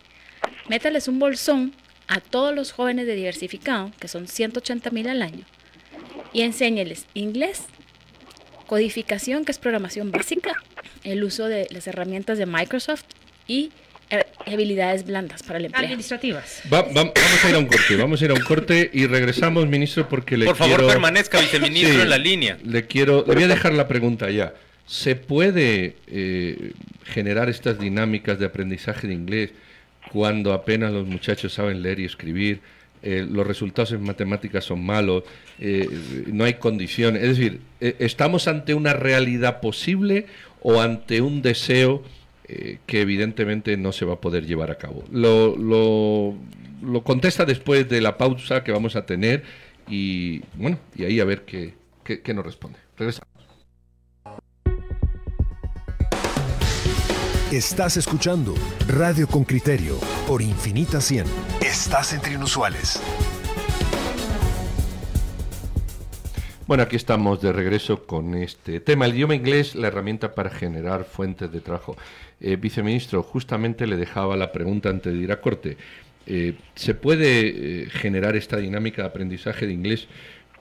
Métales 0.70 1.08
un 1.08 1.20
bolsón 1.20 1.74
a 2.08 2.20
todos 2.20 2.54
los 2.54 2.72
jóvenes 2.72 3.08
de 3.08 3.16
diversificado, 3.16 3.92
que 4.00 4.08
son 4.08 4.28
180 4.28 4.90
mil 4.90 5.08
al 5.08 5.22
año, 5.22 5.46
y 6.34 6.42
enséñeles 6.42 7.06
inglés, 7.14 7.64
codificación, 8.72 9.44
que 9.44 9.52
es 9.52 9.60
programación 9.60 10.12
básica, 10.12 10.54
el 11.04 11.26
uso 11.26 11.50
de 11.50 11.68
las 11.72 11.88
herramientas 11.88 12.38
de 12.38 12.46
Microsoft 12.46 13.04
y 13.46 13.70
habilidades 14.46 15.06
blandas 15.06 15.44
para 15.44 15.60
el 15.60 15.66
empleo. 15.66 15.84
Administrativas. 15.84 16.62
vamos 16.70 16.96
a 17.44 17.50
ir 17.50 17.56
a 17.56 17.58
un 17.58 17.66
corte, 17.66 17.96
vamos 17.98 18.22
a 18.22 18.26
ir 18.26 18.32
a 18.32 18.34
un 18.34 18.40
corte 18.40 18.90
y 18.94 19.08
regresamos, 19.08 19.68
ministro, 19.68 20.08
porque 20.08 20.38
le 20.38 20.46
Por 20.46 20.56
favor, 20.56 20.88
permanezca, 20.88 21.42
viceministro, 21.42 22.02
en 22.02 22.10
la 22.10 22.18
línea. 22.18 22.58
Le 22.64 22.88
quiero, 22.88 23.26
le 23.28 23.34
voy 23.34 23.44
a 23.44 23.50
dejar 23.50 23.74
la 23.74 23.90
pregunta 23.90 24.30
ya. 24.30 24.54
¿Se 24.86 25.18
puede 25.18 25.98
eh, 26.08 26.72
generar 27.04 27.50
estas 27.50 27.78
dinámicas 27.78 28.40
de 28.40 28.46
aprendizaje 28.46 29.06
de 29.06 29.14
inglés 29.16 29.52
cuando 30.14 30.54
apenas 30.54 30.94
los 30.94 31.06
muchachos 31.06 31.52
saben 31.52 31.82
leer 31.82 32.00
y 32.00 32.06
escribir? 32.06 32.62
Eh, 33.04 33.26
los 33.30 33.46
resultados 33.46 33.92
en 33.92 34.04
matemáticas 34.04 34.66
son 34.66 34.86
malos, 34.86 35.24
eh, 35.60 35.88
no 36.28 36.44
hay 36.44 36.56
condiciones. 36.56 37.24
Es 37.24 37.38
decir, 37.38 37.62
¿estamos 37.80 38.48
ante 38.48 38.74
una 38.74 38.94
realidad 38.94 39.60
posible 39.60 40.28
o 40.62 40.82
ante 40.82 41.22
un 41.22 41.42
deseo 41.42 42.04
que 42.86 43.00
evidentemente 43.00 43.78
no 43.78 43.94
se 43.94 44.04
va 44.04 44.16
a 44.16 44.22
poder 44.22 44.46
llevar 44.46 44.72
a 44.72 44.78
cabo? 44.78 45.06
Lo, 45.10 45.56
lo, 45.56 47.04
contesta 47.04 47.46
después 47.46 47.88
de 47.88 48.02
la 48.02 48.18
pausa 48.18 48.64
que 48.64 48.74
vamos 48.74 48.98
a 48.98 49.06
tener 49.06 49.44
y 49.88 50.42
bueno, 50.56 50.78
y 50.96 51.06
ahí 51.06 51.22
a 51.22 51.26
ver 51.26 51.44
qué, 51.44 51.74
qué, 52.04 52.22
qué 52.22 52.34
nos 52.34 52.46
responde. 52.46 52.78
Regresamos. 52.98 53.31
Estás 57.52 57.98
escuchando 57.98 58.56
Radio 58.88 59.28
con 59.28 59.44
Criterio 59.44 60.00
por 60.26 60.42
Infinita 60.42 61.02
100. 61.02 61.26
Estás 61.60 62.14
entre 62.14 62.36
inusuales. 62.36 63.04
Bueno, 66.66 66.84
aquí 66.84 66.96
estamos 66.96 67.42
de 67.42 67.52
regreso 67.52 68.06
con 68.06 68.36
este 68.36 68.80
tema. 68.80 69.06
El 69.06 69.16
idioma 69.16 69.36
inglés, 69.36 69.76
la 69.76 69.88
herramienta 69.88 70.34
para 70.34 70.50
generar 70.50 71.04
fuentes 71.04 71.52
de 71.52 71.60
trabajo. 71.60 71.98
Eh, 72.40 72.56
viceministro, 72.56 73.22
justamente 73.22 73.86
le 73.86 73.98
dejaba 73.98 74.38
la 74.38 74.54
pregunta 74.54 74.88
antes 74.88 75.12
de 75.12 75.20
ir 75.20 75.34
a 75.34 75.42
corte. 75.42 75.76
Eh, 76.28 76.54
¿Se 76.76 76.94
puede 76.96 77.82
eh, 77.82 77.90
generar 77.90 78.38
esta 78.38 78.56
dinámica 78.56 79.02
de 79.02 79.10
aprendizaje 79.10 79.68
de 79.68 79.74
inglés 79.74 80.08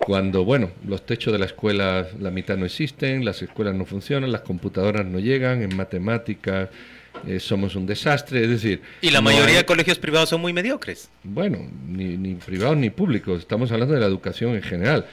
cuando, 0.05 0.45
bueno, 0.45 0.71
los 0.87 1.05
techos 1.05 1.33
de 1.33 1.39
la 1.39 1.47
escuela, 1.47 2.07
la 2.19 2.31
mitad 2.31 2.57
no 2.57 2.65
existen, 2.65 3.25
las 3.25 3.43
escuelas 3.43 3.75
no 3.75 3.85
funcionan, 3.85 4.33
las 4.33 4.41
computadoras 4.41 5.05
no 5.05 5.19
llegan, 5.19 5.63
en 5.63 5.77
matemáticas 5.77 6.71
eh, 7.27 7.39
somos 7.39 7.77
un 7.77 7.87
desastre, 7.87 8.43
es 8.43 8.49
decir... 8.49 8.81
Y 9.03 9.11
la 9.11 9.21
mayoría 9.21 9.59
de 9.59 9.67
colegios 9.67 9.99
privados 9.99 10.31
son 10.31 10.41
muy 10.41 10.53
mediocres. 10.53 11.11
Bueno, 11.23 11.59
ni, 11.87 12.17
ni, 12.17 12.35
privados 12.35 12.79
ni 12.79 12.89
públicos, 12.89 13.41
estamos 13.41 13.71
hablando 13.73 13.95
de 13.95 14.01
la 14.01 14.07
educación 14.07 14.55
en 14.55 14.63
general. 14.63 15.07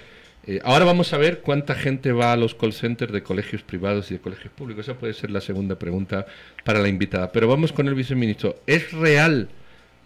Eh, 0.46 0.62
ahora 0.64 0.86
vamos 0.86 1.12
a 1.12 1.18
ver 1.18 1.42
cuánta 1.42 1.76
gente 1.76 2.14
va 2.14 2.32
a 2.32 2.38
los 2.38 2.56
call 2.56 2.72
centers 2.72 3.12
de 3.12 3.22
colegios 3.22 3.64
privados 3.64 4.10
y 4.10 4.14
de 4.14 4.22
colegios 4.22 4.54
públicos. 4.54 4.88
Esa 4.88 4.98
puede 4.98 5.14
ser 5.14 5.32
la 5.32 5.42
segunda 5.42 5.78
pregunta 5.78 6.26
para 6.64 6.80
la 6.80 6.88
invitada. 6.88 7.34
Pero 7.34 7.50
vamos 7.50 7.74
con 7.74 7.90
el 7.90 7.96
viceministro. 7.96 8.56
¿Es 8.66 8.94
real 8.94 9.50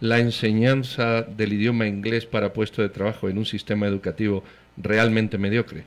la 0.00 0.18
enseñanza 0.18 1.22
del 1.22 1.52
idioma 1.52 1.86
inglés 1.86 2.26
para 2.26 2.52
puesto 2.52 2.82
de 2.82 2.88
trabajo 2.88 3.28
en 3.28 3.38
un 3.38 3.46
sistema 3.46 3.86
educativo 3.86 4.42
realmente 4.76 5.38
mediocre? 5.38 5.84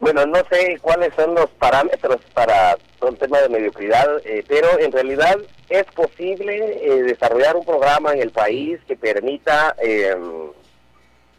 Bueno, 0.00 0.24
no 0.26 0.38
sé 0.50 0.78
cuáles 0.80 1.12
son 1.14 1.34
los 1.34 1.50
parámetros 1.58 2.18
para 2.32 2.78
un 3.00 3.16
tema 3.16 3.40
de 3.40 3.48
mediocridad, 3.48 4.20
eh, 4.24 4.44
pero 4.46 4.78
en 4.78 4.92
realidad 4.92 5.36
es 5.68 5.84
posible 5.86 6.80
eh, 6.82 7.02
desarrollar 7.02 7.56
un 7.56 7.64
programa 7.64 8.12
en 8.12 8.22
el 8.22 8.30
país 8.30 8.78
que 8.86 8.96
permita 8.96 9.74
em, 9.78 10.52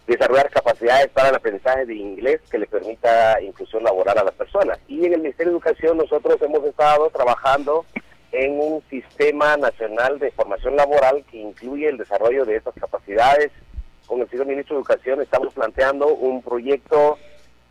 desarrollar 0.07 0.49
capacidades 0.49 1.07
para 1.09 1.29
el 1.29 1.35
aprendizaje 1.35 1.85
de 1.85 1.95
inglés 1.95 2.41
que 2.51 2.57
le 2.57 2.67
permita 2.67 3.41
inclusión 3.41 3.83
laboral 3.83 4.17
a 4.17 4.23
las 4.25 4.33
personas. 4.33 4.77
Y 4.89 5.05
en 5.05 5.13
el 5.13 5.21
Ministerio 5.21 5.53
de 5.53 5.57
Educación 5.57 5.97
nosotros 5.97 6.41
hemos 6.41 6.63
estado 6.65 7.09
trabajando 7.11 7.85
en 8.31 8.59
un 8.59 8.83
sistema 8.89 9.55
nacional 9.55 10.19
de 10.19 10.31
formación 10.31 10.75
laboral 10.75 11.23
que 11.31 11.37
incluye 11.37 11.87
el 11.87 11.97
desarrollo 11.97 12.45
de 12.45 12.57
estas 12.57 12.75
capacidades 12.75 13.51
con 14.09 14.21
el 14.21 14.29
señor 14.29 14.47
ministro 14.47 14.75
de 14.75 14.79
Educación 14.81 15.21
estamos 15.21 15.53
planteando 15.53 16.07
un 16.07 16.41
proyecto 16.41 17.19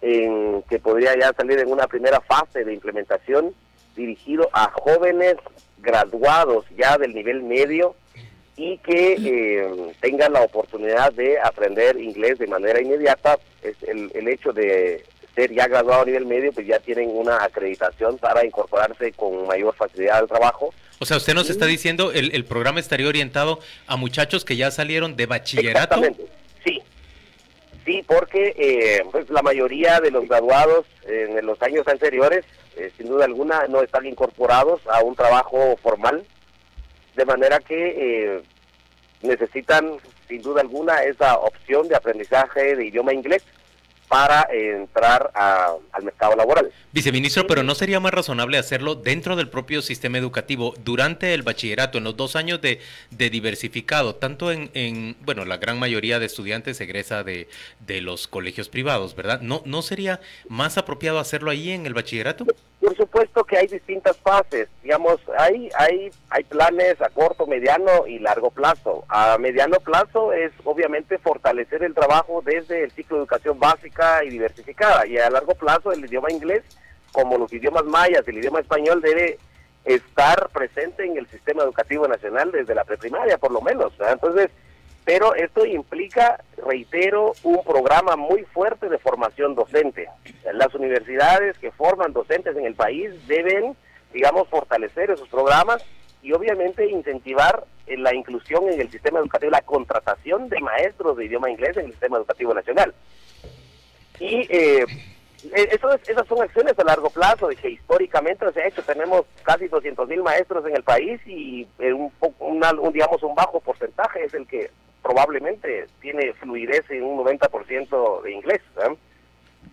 en, 0.00 0.62
que 0.70 0.78
podría 0.78 1.18
ya 1.18 1.32
salir 1.36 1.58
en 1.58 1.68
una 1.68 1.88
primera 1.88 2.20
fase 2.20 2.64
de 2.64 2.72
implementación 2.72 3.52
dirigido 3.96 4.48
a 4.52 4.70
jóvenes 4.70 5.34
graduados 5.78 6.64
ya 6.76 6.96
del 6.96 7.12
nivel 7.12 7.42
medio 7.42 7.96
y 8.56 8.78
que 8.78 9.16
eh, 9.18 9.92
tengan 10.00 10.32
la 10.32 10.42
oportunidad 10.42 11.12
de 11.12 11.40
aprender 11.40 11.98
inglés 11.98 12.38
de 12.38 12.46
manera 12.46 12.80
inmediata. 12.80 13.36
Es 13.62 13.76
el, 13.82 14.12
el 14.14 14.28
hecho 14.28 14.52
de 14.52 15.04
ser 15.34 15.52
ya 15.52 15.66
graduado 15.66 16.02
a 16.02 16.06
nivel 16.06 16.26
medio, 16.26 16.52
pues 16.52 16.66
ya 16.66 16.78
tienen 16.78 17.10
una 17.12 17.42
acreditación 17.42 18.18
para 18.18 18.44
incorporarse 18.44 19.12
con 19.12 19.46
mayor 19.46 19.74
facilidad 19.74 20.18
al 20.18 20.28
trabajo 20.28 20.72
o 21.00 21.04
sea, 21.04 21.16
usted 21.16 21.34
nos 21.34 21.48
está 21.48 21.66
diciendo 21.66 22.10
el, 22.12 22.34
el 22.34 22.44
programa 22.44 22.80
estaría 22.80 23.06
orientado 23.06 23.60
a 23.86 23.96
muchachos 23.96 24.44
que 24.44 24.56
ya 24.56 24.70
salieron 24.70 25.14
de 25.16 25.26
bachillerato. 25.26 25.94
Exactamente, 25.94 26.26
sí. 26.64 26.82
Sí, 27.84 28.04
porque 28.06 28.54
eh, 28.56 29.04
pues 29.12 29.30
la 29.30 29.42
mayoría 29.42 30.00
de 30.00 30.10
los 30.10 30.28
graduados 30.28 30.86
en 31.06 31.46
los 31.46 31.60
años 31.62 31.86
anteriores, 31.86 32.44
eh, 32.76 32.90
sin 32.96 33.08
duda 33.08 33.24
alguna, 33.24 33.66
no 33.68 33.82
están 33.82 34.04
incorporados 34.06 34.80
a 34.88 35.02
un 35.02 35.14
trabajo 35.14 35.76
formal, 35.82 36.24
de 37.16 37.24
manera 37.24 37.60
que 37.60 38.36
eh, 38.36 38.42
necesitan, 39.22 39.96
sin 40.28 40.42
duda 40.42 40.60
alguna, 40.60 41.02
esa 41.04 41.38
opción 41.38 41.88
de 41.88 41.96
aprendizaje 41.96 42.76
de 42.76 42.86
idioma 42.86 43.14
inglés 43.14 43.42
para 44.08 44.48
entrar 44.50 45.30
al 45.34 46.02
mercado 46.02 46.34
laboral. 46.34 46.72
Viceministro, 46.92 47.46
pero 47.46 47.62
¿no 47.62 47.74
sería 47.74 48.00
más 48.00 48.12
razonable 48.12 48.56
hacerlo 48.56 48.94
dentro 48.94 49.36
del 49.36 49.48
propio 49.48 49.82
sistema 49.82 50.18
educativo 50.18 50.74
durante 50.82 51.34
el 51.34 51.42
bachillerato, 51.42 51.98
en 51.98 52.04
los 52.04 52.16
dos 52.16 52.34
años 52.34 52.60
de, 52.60 52.80
diversificado, 53.10 54.14
tanto 54.14 54.50
en, 54.50 55.16
bueno, 55.20 55.44
la 55.44 55.58
gran 55.58 55.78
mayoría 55.78 56.18
de 56.18 56.26
estudiantes 56.26 56.80
egresa 56.80 57.22
de, 57.22 57.48
de 57.80 58.00
los 58.00 58.26
colegios 58.26 58.68
privados, 58.68 59.14
¿verdad? 59.14 59.40
¿No, 59.42 59.62
¿No 59.66 59.82
sería 59.82 60.20
más 60.48 60.78
apropiado 60.78 61.18
hacerlo 61.18 61.50
ahí 61.50 61.70
en 61.70 61.84
el 61.84 61.94
bachillerato? 61.94 62.46
Por 62.80 62.96
supuesto 62.96 63.44
que 63.44 63.58
hay 63.58 63.66
distintas 63.66 64.16
fases, 64.18 64.68
digamos, 64.82 65.20
hay, 65.36 65.68
hay, 65.76 66.10
hay 66.30 66.44
planes 66.44 67.00
a 67.02 67.10
corto, 67.10 67.46
mediano 67.46 68.06
y 68.06 68.18
largo 68.18 68.50
plazo. 68.50 69.04
A 69.08 69.36
mediano 69.36 69.78
plazo 69.80 70.32
es 70.32 70.52
obviamente 70.64 71.18
fortalecer 71.18 71.82
el 71.82 71.92
trabajo 71.92 72.42
desde 72.44 72.84
el 72.84 72.92
ciclo 72.92 73.16
de 73.16 73.22
educación 73.22 73.58
básica 73.58 73.97
y 74.24 74.30
diversificada 74.30 75.06
y 75.06 75.18
a 75.18 75.30
largo 75.30 75.54
plazo 75.54 75.92
el 75.92 76.04
idioma 76.04 76.30
inglés, 76.30 76.62
como 77.12 77.36
los 77.36 77.52
idiomas 77.52 77.84
mayas, 77.84 78.26
el 78.28 78.38
idioma 78.38 78.60
español 78.60 79.00
debe 79.00 79.38
estar 79.84 80.48
presente 80.50 81.04
en 81.04 81.16
el 81.16 81.26
sistema 81.26 81.62
educativo 81.62 82.06
nacional 82.06 82.52
desde 82.52 82.74
la 82.74 82.84
preprimaria 82.84 83.38
por 83.38 83.50
lo 83.50 83.60
menos. 83.60 83.92
Entonces, 84.00 84.50
pero 85.04 85.34
esto 85.34 85.64
implica, 85.64 86.44
reitero, 86.58 87.32
un 87.42 87.64
programa 87.64 88.14
muy 88.16 88.44
fuerte 88.44 88.88
de 88.88 88.98
formación 88.98 89.54
docente. 89.54 90.06
Las 90.52 90.74
universidades 90.74 91.56
que 91.58 91.72
forman 91.72 92.12
docentes 92.12 92.56
en 92.56 92.66
el 92.66 92.74
país 92.74 93.26
deben, 93.26 93.74
digamos, 94.12 94.48
fortalecer 94.48 95.10
esos 95.10 95.28
programas 95.28 95.82
y 96.22 96.32
obviamente 96.32 96.86
incentivar 96.90 97.64
la 97.86 98.14
inclusión 98.14 98.68
en 98.68 98.80
el 98.80 98.90
sistema 98.90 99.18
educativo, 99.18 99.50
la 99.50 99.62
contratación 99.62 100.48
de 100.48 100.60
maestros 100.60 101.16
de 101.16 101.24
idioma 101.24 101.50
inglés 101.50 101.76
en 101.78 101.86
el 101.86 101.92
sistema 101.92 102.18
educativo 102.18 102.52
nacional. 102.52 102.94
Y 104.20 104.46
eh, 104.48 104.84
e-, 105.52 105.68
esas 105.72 106.26
son 106.26 106.42
acciones 106.42 106.78
a 106.78 106.84
largo 106.84 107.10
plazo, 107.10 107.48
de 107.48 107.56
que 107.56 107.70
históricamente 107.70 108.50
se 108.52 108.62
ha 108.62 108.68
hecho. 108.68 108.82
Tenemos 108.82 109.24
casi 109.42 109.68
200 109.68 110.08
mil 110.08 110.22
maestros 110.22 110.66
en 110.66 110.76
el 110.76 110.82
país 110.82 111.20
y 111.26 111.66
eh, 111.78 111.92
un, 111.92 112.12
un, 112.38 112.92
digamos, 112.92 113.22
un 113.22 113.34
bajo 113.34 113.60
porcentaje 113.60 114.24
es 114.24 114.34
el 114.34 114.46
que 114.46 114.70
probablemente 115.02 115.86
tiene 116.00 116.32
fluidez 116.34 116.84
en 116.90 117.04
un 117.04 117.24
90% 117.24 118.22
de 118.22 118.32
inglés. 118.32 118.60
¿eh? 118.84 118.96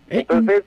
Entonces, 0.08 0.64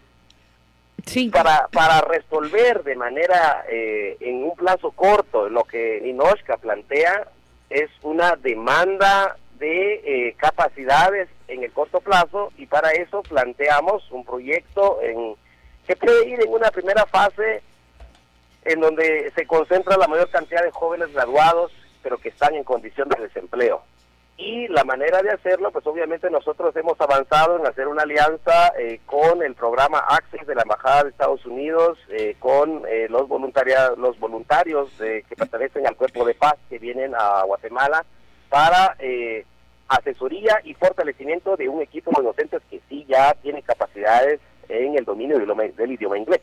sí. 1.06 1.30
para, 1.30 1.68
para 1.70 2.02
resolver 2.02 2.84
de 2.84 2.96
manera, 2.96 3.66
eh, 3.70 4.18
en 4.20 4.44
un 4.44 4.56
plazo 4.56 4.92
corto, 4.92 5.50
lo 5.50 5.64
que 5.64 6.02
Ninoshka 6.04 6.58
plantea 6.58 7.28
es 7.70 7.90
una 8.02 8.36
demanda 8.36 9.38
de 9.60 10.02
eh, 10.04 10.36
capacidades 10.38 11.30
en 11.50 11.64
el 11.64 11.72
corto 11.72 12.00
plazo 12.00 12.52
y 12.58 12.66
para 12.66 12.92
eso 12.92 13.22
planteamos 13.24 14.10
un 14.12 14.24
proyecto 14.24 15.00
en 15.02 15.36
que 15.88 15.96
puede 15.96 16.30
ir 16.30 16.42
en 16.42 16.50
una 16.50 16.72
primera 16.72 17.06
fase 17.06 17.62
en 18.64 18.80
donde 18.80 19.32
se 19.36 19.48
concentra 19.48 19.98
la 19.98 20.08
mayor 20.08 20.30
cantidad 20.30 20.64
de 20.64 20.72
jóvenes 20.72 21.12
graduados 21.14 21.72
pero 22.02 22.18
que 22.18 22.30
están 22.30 22.56
en 22.56 22.64
condición 22.64 23.10
de 23.10 23.22
desempleo. 23.22 23.82
Y 24.38 24.70
la 24.70 24.86
manera 24.86 25.22
de 25.22 25.32
hacerlo, 25.32 25.70
pues 25.70 25.86
obviamente 25.86 26.30
nosotros 26.30 26.74
hemos 26.78 27.00
avanzado 27.02 27.60
en 27.60 27.68
hacer 27.68 27.90
una 27.90 28.04
alianza 28.04 28.72
eh, 28.80 29.02
con 29.06 29.44
el 29.44 29.54
programa 29.54 30.00
Access 30.00 30.48
de 30.48 30.56
la 30.56 30.62
Embajada 30.62 31.04
de 31.04 31.10
Estados 31.10 31.46
Unidos, 31.46 31.98
eh, 32.10 32.38
con 32.40 32.84
eh, 32.88 33.08
los, 33.10 33.28
voluntarios, 33.28 33.98
los 33.98 34.18
voluntarios 34.18 34.90
que 34.98 35.36
pertenecen 35.36 35.86
al 35.86 35.98
Cuerpo 35.98 36.24
de 36.24 36.36
Paz 36.36 36.56
que 36.70 36.80
vienen 36.80 37.14
a 37.16 37.44
Guatemala 37.44 38.06
para 38.48 38.96
asesoría 39.90 40.62
y 40.64 40.74
fortalecimiento 40.76 41.58
de 41.58 41.68
un 41.68 41.82
equipo 41.82 42.12
de 42.16 42.24
docentes 42.24 42.62
que 42.70 42.80
sí 42.88 43.06
ya 43.10 43.34
tiene 43.42 43.62
capacidades 43.64 44.40
en 44.70 44.98
el 44.98 45.04
dominio 45.04 45.38
del, 45.38 45.92
idioma 45.92 46.18
inglés. 46.18 46.42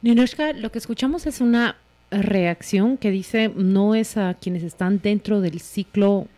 Ninoshka, 0.00 0.52
lo 0.52 0.70
que 0.70 0.78
escuchamos 0.78 1.26
es 1.26 1.40
una 1.40 1.76
reacción 2.10 2.96
que 2.96 3.10
dice 3.10 3.50
no 3.54 3.94
es 3.94 4.16
a 4.16 4.34
quienes 4.34 4.62
están 4.62 5.00
dentro 5.00 5.40
del 5.40 5.60
ciclo 5.60 6.28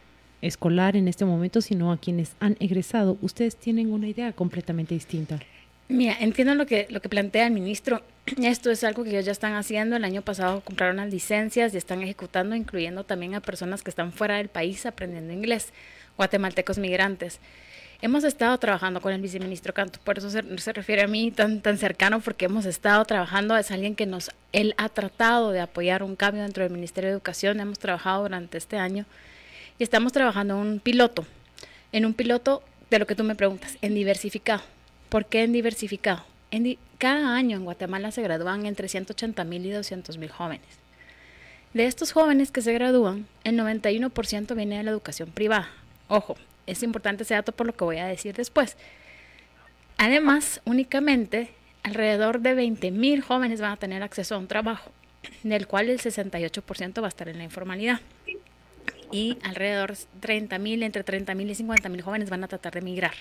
escolar 0.41 0.97
en 0.97 1.07
este 1.07 1.25
momento, 1.25 1.61
sino 1.61 1.93
a 1.93 1.99
quienes 1.99 2.35
han 2.41 2.57
egresado. 2.61 3.19
Ustedes 3.21 3.57
tienen 3.57 3.93
una 3.93 4.09
idea 4.09 4.33
completamente 4.33 4.95
distinta. 4.95 5.39
Mira, 5.89 6.17
entiendo 6.19 6.55
lo 6.57 6.67
que, 6.67 6.87
lo 6.91 7.01
que 7.01 7.09
plantea 7.09 7.47
el 7.47 7.53
ministro. 7.53 8.03
Esto 8.43 8.71
es 8.71 8.83
algo 8.83 9.05
que 9.05 9.11
ellos 9.11 9.25
ya 9.25 9.33
están 9.33 9.55
haciendo. 9.55 9.97
El 9.97 10.05
año 10.05 10.23
pasado 10.23 10.61
compraron 10.61 10.97
las 10.97 11.11
licencias 11.11 11.75
y 11.75 11.77
están 11.77 12.03
ejecutando, 12.03 12.57
incluyendo 12.57 13.05
también 13.05 13.35
a 13.35 13.41
personas 13.41 13.83
que 13.83 13.91
están 13.91 14.13
fuera 14.13 14.37
del 14.39 14.49
país 14.49 14.85
aprendiendo 14.85 15.33
inglés, 15.33 15.73
guatemaltecos 16.17 16.79
migrantes. 16.79 17.39
Hemos 18.03 18.25
estado 18.25 18.59
trabajando 18.59 19.01
con 19.01 19.13
el 19.13 19.23
viceministro 19.23 19.73
Canto, 19.73 19.99
por 20.05 20.19
eso 20.19 20.29
se, 20.29 20.43
se, 20.59 20.73
refiere 20.75 21.03
a 21.03 21.07
mí 21.07 21.31
tan, 21.31 21.63
tan 21.63 21.79
cercano, 21.79 22.21
porque 22.21 22.45
hemos 22.45 22.67
estado 22.67 23.03
trabajando, 23.07 23.57
es 23.57 23.71
alguien 23.71 23.95
que 23.95 24.05
nos, 24.05 24.33
él 24.53 24.75
ha 24.77 24.91
tratado 24.91 25.51
de 25.51 25.61
apoyar 25.61 26.03
un 26.03 26.15
cambio 26.15 26.43
dentro 26.43 26.63
del 26.63 26.73
Ministerio 26.73 27.09
de 27.09 27.15
Educación, 27.15 27.59
hemos 27.59 27.79
trabajado 27.79 28.25
durante 28.25 28.59
este 28.59 28.77
año 28.77 29.07
y 29.79 29.83
estamos 29.83 30.13
trabajando 30.13 30.61
en 30.61 30.61
un 30.61 30.79
piloto, 30.79 31.25
en 31.93 32.05
un 32.05 32.13
piloto 32.13 32.63
de 32.91 32.99
lo 32.99 33.07
que 33.07 33.15
tú 33.15 33.25
me 33.25 33.35
preguntas, 33.35 33.79
en 33.81 33.95
diversificado. 33.95 34.63
¿Por 35.09 35.27
qué 35.27 35.45
en 35.45 35.53
diversificado? 35.53 36.25
Cada 36.99 37.37
año 37.37 37.59
en 37.59 37.65
Guatemala 37.65 38.11
se 38.11 38.23
gradúan 38.23 38.65
entre 38.65 38.89
180 38.89 39.45
mil 39.45 39.67
y 39.67 39.71
200 39.71 40.17
mil 40.17 40.31
jóvenes. 40.31 40.67
De 41.75 41.85
estos 41.85 42.13
jóvenes 42.13 42.51
que 42.51 42.63
se 42.63 42.73
gradúan, 42.73 43.27
el 43.45 43.59
91% 43.59 44.55
viene 44.55 44.79
de 44.79 44.83
la 44.83 44.93
educación 44.93 45.31
privada. 45.31 45.69
Ojo, 46.09 46.37
es 46.67 46.83
importante 46.83 47.25
ese 47.25 47.35
dato 47.35 47.53
por 47.53 47.67
lo 47.67 47.77
que 47.77 47.85
voy 47.85 47.99
a 47.99 48.07
decir 48.07 48.35
después. 48.35 48.79
Además, 49.99 50.63
únicamente 50.65 51.51
alrededor 51.83 52.41
de 52.41 52.55
20 52.55 52.91
mil 52.93 53.21
jóvenes 53.21 53.61
van 53.61 53.73
a 53.73 53.77
tener 53.77 54.03
acceso 54.03 54.35
a 54.35 54.39
un 54.39 54.49
trabajo, 54.49 54.91
del 55.43 55.67
cual 55.67 55.91
el 55.91 56.01
68% 56.01 57.03
va 57.03 57.07
a 57.07 57.09
estar 57.09 57.29
en 57.29 57.37
la 57.37 57.45
informalidad. 57.45 58.01
Y 59.13 59.37
alrededor 59.43 59.97
de 59.97 60.05
30 60.21 60.59
mil, 60.59 60.83
entre 60.83 61.05
30 61.05 61.35
mil 61.35 61.51
y 61.51 61.55
50 61.55 61.91
mil 61.91 62.01
jóvenes 62.01 62.31
van 62.31 62.43
a 62.43 62.49
tratar 62.49 62.73
de 62.73 62.79
emigrar. 62.79 63.15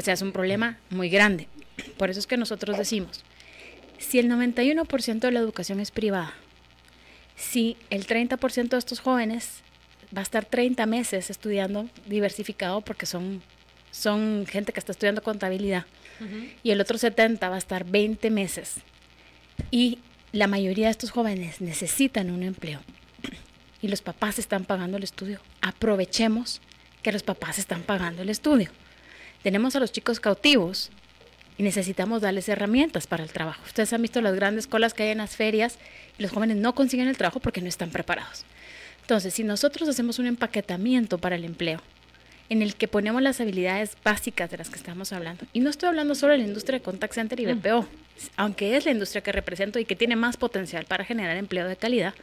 O 0.00 0.02
sea, 0.02 0.14
es 0.14 0.22
un 0.22 0.32
problema 0.32 0.78
muy 0.88 1.10
grande. 1.10 1.46
Por 1.98 2.08
eso 2.08 2.20
es 2.20 2.26
que 2.26 2.38
nosotros 2.38 2.78
decimos, 2.78 3.22
si 3.98 4.18
el 4.18 4.30
91% 4.30 5.18
de 5.18 5.30
la 5.30 5.40
educación 5.40 5.78
es 5.78 5.90
privada, 5.90 6.32
si 7.36 7.76
el 7.90 8.06
30% 8.06 8.70
de 8.70 8.78
estos 8.78 9.00
jóvenes 9.00 9.58
va 10.16 10.20
a 10.20 10.22
estar 10.22 10.46
30 10.46 10.86
meses 10.86 11.28
estudiando 11.28 11.86
diversificado 12.06 12.80
porque 12.80 13.04
son, 13.04 13.42
son 13.90 14.46
gente 14.48 14.72
que 14.72 14.80
está 14.80 14.92
estudiando 14.92 15.22
contabilidad. 15.22 15.84
Uh 16.18 16.24
-huh. 16.24 16.48
Y 16.62 16.70
el 16.70 16.80
otro 16.80 16.96
70 16.96 17.50
va 17.50 17.56
a 17.56 17.58
estar 17.58 17.84
20 17.84 18.30
meses. 18.30 18.76
Y 19.70 19.98
la 20.32 20.46
mayoría 20.46 20.86
de 20.86 20.92
estos 20.92 21.10
jóvenes 21.10 21.60
necesitan 21.60 22.30
un 22.30 22.42
empleo. 22.42 22.80
Y 23.82 23.88
los 23.88 24.00
papás 24.00 24.38
están 24.38 24.64
pagando 24.64 24.96
el 24.96 25.02
estudio. 25.02 25.42
Aprovechemos 25.60 26.62
que 27.02 27.12
los 27.12 27.22
papás 27.22 27.58
están 27.58 27.82
pagando 27.82 28.22
el 28.22 28.30
estudio. 28.30 28.70
Tenemos 29.42 29.74
a 29.76 29.80
los 29.80 29.92
chicos 29.92 30.20
cautivos 30.20 30.90
y 31.56 31.62
necesitamos 31.62 32.22
darles 32.22 32.48
herramientas 32.48 33.06
para 33.06 33.22
el 33.22 33.30
trabajo. 33.30 33.62
Ustedes 33.66 33.92
han 33.92 34.02
visto 34.02 34.20
las 34.20 34.34
grandes 34.34 34.66
colas 34.66 34.94
que 34.94 35.02
hay 35.04 35.10
en 35.10 35.18
las 35.18 35.36
ferias 35.36 35.78
y 36.18 36.22
los 36.22 36.32
jóvenes 36.32 36.56
no 36.56 36.74
consiguen 36.74 37.08
el 37.08 37.16
trabajo 37.16 37.40
porque 37.40 37.60
no 37.60 37.68
están 37.68 37.90
preparados. 37.90 38.44
Entonces, 39.02 39.34
si 39.34 39.44
nosotros 39.44 39.88
hacemos 39.88 40.18
un 40.18 40.26
empaquetamiento 40.26 41.18
para 41.18 41.36
el 41.36 41.44
empleo, 41.44 41.80
en 42.48 42.62
el 42.62 42.74
que 42.74 42.88
ponemos 42.88 43.22
las 43.22 43.40
habilidades 43.40 43.96
básicas 44.04 44.50
de 44.50 44.58
las 44.58 44.70
que 44.70 44.76
estamos 44.76 45.12
hablando, 45.12 45.44
y 45.52 45.60
no 45.60 45.70
estoy 45.70 45.88
hablando 45.88 46.14
solo 46.14 46.32
de 46.32 46.38
la 46.38 46.44
industria 46.44 46.78
de 46.78 46.84
contact 46.84 47.14
center 47.14 47.40
y 47.40 47.46
BPO, 47.46 47.82
mm. 47.82 47.86
aunque 48.36 48.76
es 48.76 48.84
la 48.84 48.92
industria 48.92 49.22
que 49.22 49.32
represento 49.32 49.78
y 49.78 49.84
que 49.84 49.96
tiene 49.96 50.16
más 50.16 50.36
potencial 50.36 50.84
para 50.84 51.04
generar 51.04 51.36
empleo 51.36 51.66
de 51.66 51.76
calidad, 51.76 52.14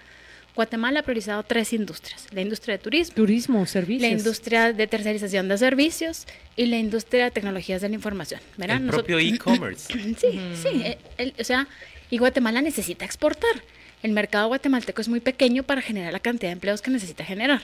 Guatemala 0.57 0.99
ha 0.99 1.03
priorizado 1.03 1.43
tres 1.43 1.71
industrias, 1.71 2.27
la 2.31 2.41
industria 2.41 2.77
de 2.77 2.83
turismo, 2.83 3.15
turismo, 3.15 3.65
servicios, 3.65 4.01
la 4.01 4.17
industria 4.17 4.73
de 4.73 4.87
tercerización 4.87 5.47
de 5.47 5.57
servicios 5.57 6.25
y 6.57 6.65
la 6.65 6.77
industria 6.77 7.25
de 7.25 7.31
tecnologías 7.31 7.81
de 7.81 7.87
la 7.87 7.95
información. 7.95 8.41
¿verdad? 8.57 8.77
El 8.77 8.87
Nosotros, 8.87 9.05
propio 9.05 9.19
e-commerce. 9.35 9.93
sí, 9.93 10.27
mm. 10.27 10.55
sí, 10.55 10.83
el, 10.83 10.97
el, 11.17 11.33
o 11.39 11.43
sea, 11.45 11.67
y 12.09 12.17
Guatemala 12.17 12.61
necesita 12.61 13.05
exportar 13.05 13.61
el 14.03 14.11
mercado 14.11 14.47
guatemalteco 14.47 15.01
es 15.01 15.09
muy 15.09 15.19
pequeño 15.19 15.63
para 15.63 15.81
generar 15.81 16.13
la 16.13 16.19
cantidad 16.19 16.49
de 16.49 16.53
empleos 16.53 16.81
que 16.81 16.91
necesita 16.91 17.25
generar. 17.25 17.63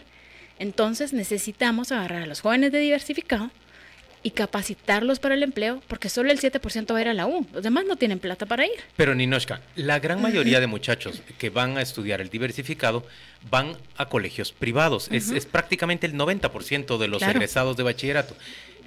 Entonces 0.60 1.14
necesitamos 1.14 1.92
agarrar 1.92 2.24
a 2.24 2.26
los 2.26 2.42
jóvenes 2.42 2.72
de 2.72 2.80
diversificado 2.80 3.52
y 4.24 4.32
capacitarlos 4.32 5.20
para 5.20 5.36
el 5.36 5.44
empleo, 5.44 5.82
porque 5.88 6.10
solo 6.10 6.32
el 6.32 6.40
7% 6.40 6.94
va 6.94 6.98
a 6.98 7.02
ir 7.02 7.08
a 7.10 7.14
la 7.14 7.28
U, 7.28 7.46
los 7.54 7.62
demás 7.62 7.86
no 7.86 7.98
tienen 7.98 8.20
plata 8.20 8.46
para 8.46 8.66
ir. 8.66 8.72
Pero 8.96 9.14
Ninoshka, 9.14 9.62
la 9.76 10.00
gran 10.00 10.22
mayoría 10.22 10.60
de 10.60 10.68
muchachos 10.68 11.22
que 11.38 11.50
van 11.50 11.78
a 11.78 11.82
estudiar 11.82 12.22
el 12.22 12.30
diversificado 12.30 13.06
van 13.50 13.76
a 13.98 14.08
colegios 14.08 14.54
privados, 14.54 15.08
uh 15.08 15.12
-huh. 15.12 15.18
es, 15.18 15.30
es, 15.32 15.46
prácticamente 15.46 16.08
el 16.08 16.16
90% 16.16 16.98
de 16.98 17.08
los 17.08 17.20
claro. 17.20 17.34
egresados 17.34 17.76
de 17.76 17.84
bachillerato. 17.84 18.36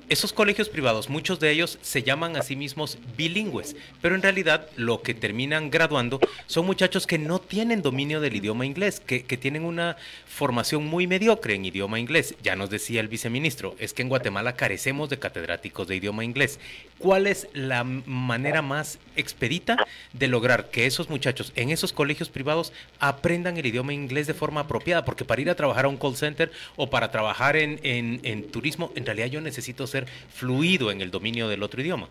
Esos 0.09 0.33
colegios 0.33 0.69
privados, 0.69 1.11
muchos 1.11 1.41
de 1.41 1.51
ellos 1.51 1.81
se 1.83 2.05
llaman 2.05 2.37
a 2.37 2.43
sí 2.43 2.55
mismos 2.55 2.97
bilingües, 3.17 3.75
pero 4.01 4.15
en 4.15 4.23
realidad 4.23 4.69
lo 4.77 5.03
que 5.03 5.15
terminan 5.15 5.69
graduando 5.69 6.21
son 6.47 6.65
muchachos 6.65 7.09
que 7.09 7.19
no 7.19 7.41
tienen 7.41 7.83
dominio 7.83 8.21
del 8.21 8.37
idioma 8.37 8.65
inglés, 8.65 9.01
que, 9.01 9.21
tienen 9.37 9.65
una 9.65 9.97
formación 10.29 10.87
muy 10.87 11.09
mediocre 11.09 11.57
en 11.57 11.65
idioma 11.65 11.99
inglés. 11.99 12.37
Ya 12.41 12.55
nos 12.55 12.71
decía 12.71 13.01
el 13.01 13.09
viceministro, 13.09 13.75
es 13.81 13.93
que 13.93 14.03
en 14.03 14.09
Guatemala 14.09 14.55
carecemos 14.55 15.11
de 15.11 15.19
catedráticos 15.19 15.89
de 15.89 15.97
idioma 15.97 16.25
inglés. 16.25 16.61
¿Cuál 16.99 17.27
es 17.27 17.49
la 17.53 17.83
manera 17.83 18.63
más 18.63 19.01
expedita 19.17 19.77
de 20.13 20.29
lograr 20.29 20.71
que 20.71 20.87
esos 20.87 21.11
muchachos 21.11 21.53
en 21.57 21.71
esos 21.71 21.93
colegios 21.93 22.29
privados 22.29 22.73
aprendan 23.01 23.57
el 23.57 23.67
idioma 23.67 23.93
inglés 23.93 24.29
de 24.29 24.35
forma 24.35 24.61
apropiada? 24.61 25.05
Porque 25.05 25.25
para 25.25 25.43
ir 25.43 25.51
a 25.51 25.57
trabajar 25.57 25.87
a 25.87 25.89
un 25.89 25.97
call 25.97 26.17
center 26.17 26.53
o 26.77 26.89
para 26.89 27.11
trabajar 27.11 27.57
en, 27.57 27.81
en, 27.83 28.21
en 28.23 28.49
turismo, 28.49 28.93
en 28.95 29.05
realidad 29.05 29.27
yo 29.27 29.41
necesito 29.41 29.87
ser 29.87 29.96
fluido 30.05 30.91
en 30.91 31.01
el 31.01 31.11
dominio 31.11 31.49
del 31.49 31.63
otro 31.63 31.81
idioma. 31.81 32.09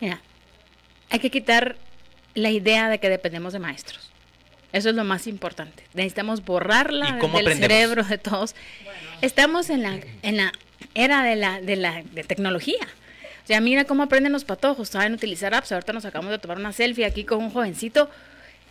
Mira, 0.00 0.20
hay 1.10 1.18
que 1.18 1.30
quitar 1.30 1.76
la 2.34 2.50
idea 2.50 2.88
de 2.88 2.98
que 2.98 3.08
dependemos 3.08 3.52
de 3.52 3.58
maestros. 3.58 4.10
Eso 4.72 4.90
es 4.90 4.94
lo 4.94 5.04
más 5.04 5.26
importante. 5.26 5.84
Necesitamos 5.94 6.44
borrarla 6.44 7.12
del 7.12 7.24
aprendemos? 7.24 7.58
cerebro 7.58 8.04
de 8.04 8.18
todos. 8.18 8.54
Bueno. 8.84 9.00
Estamos 9.22 9.70
en 9.70 9.82
la, 9.82 9.98
en 10.22 10.36
la 10.36 10.52
era 10.94 11.22
de 11.22 11.36
la, 11.36 11.60
de 11.60 11.76
la 11.76 12.02
de 12.02 12.24
tecnología. 12.24 12.86
O 13.44 13.46
sea, 13.46 13.60
mira 13.62 13.84
cómo 13.84 14.02
aprenden 14.02 14.32
los 14.32 14.44
patojos, 14.44 14.90
saben 14.90 15.14
utilizar 15.14 15.54
apps. 15.54 15.72
Ahorita 15.72 15.94
nos 15.94 16.04
acabamos 16.04 16.32
de 16.32 16.38
tomar 16.38 16.58
una 16.58 16.72
selfie 16.72 17.06
aquí 17.06 17.24
con 17.24 17.42
un 17.42 17.50
jovencito. 17.50 18.10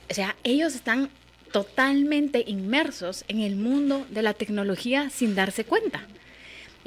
O 0.09 0.13
sea, 0.13 0.35
ellos 0.43 0.75
están 0.75 1.09
totalmente 1.51 2.43
inmersos 2.45 3.25
en 3.27 3.41
el 3.41 3.55
mundo 3.55 4.05
de 4.09 4.21
la 4.21 4.33
tecnología 4.33 5.09
sin 5.09 5.33
darse 5.33 5.63
cuenta. 5.63 6.05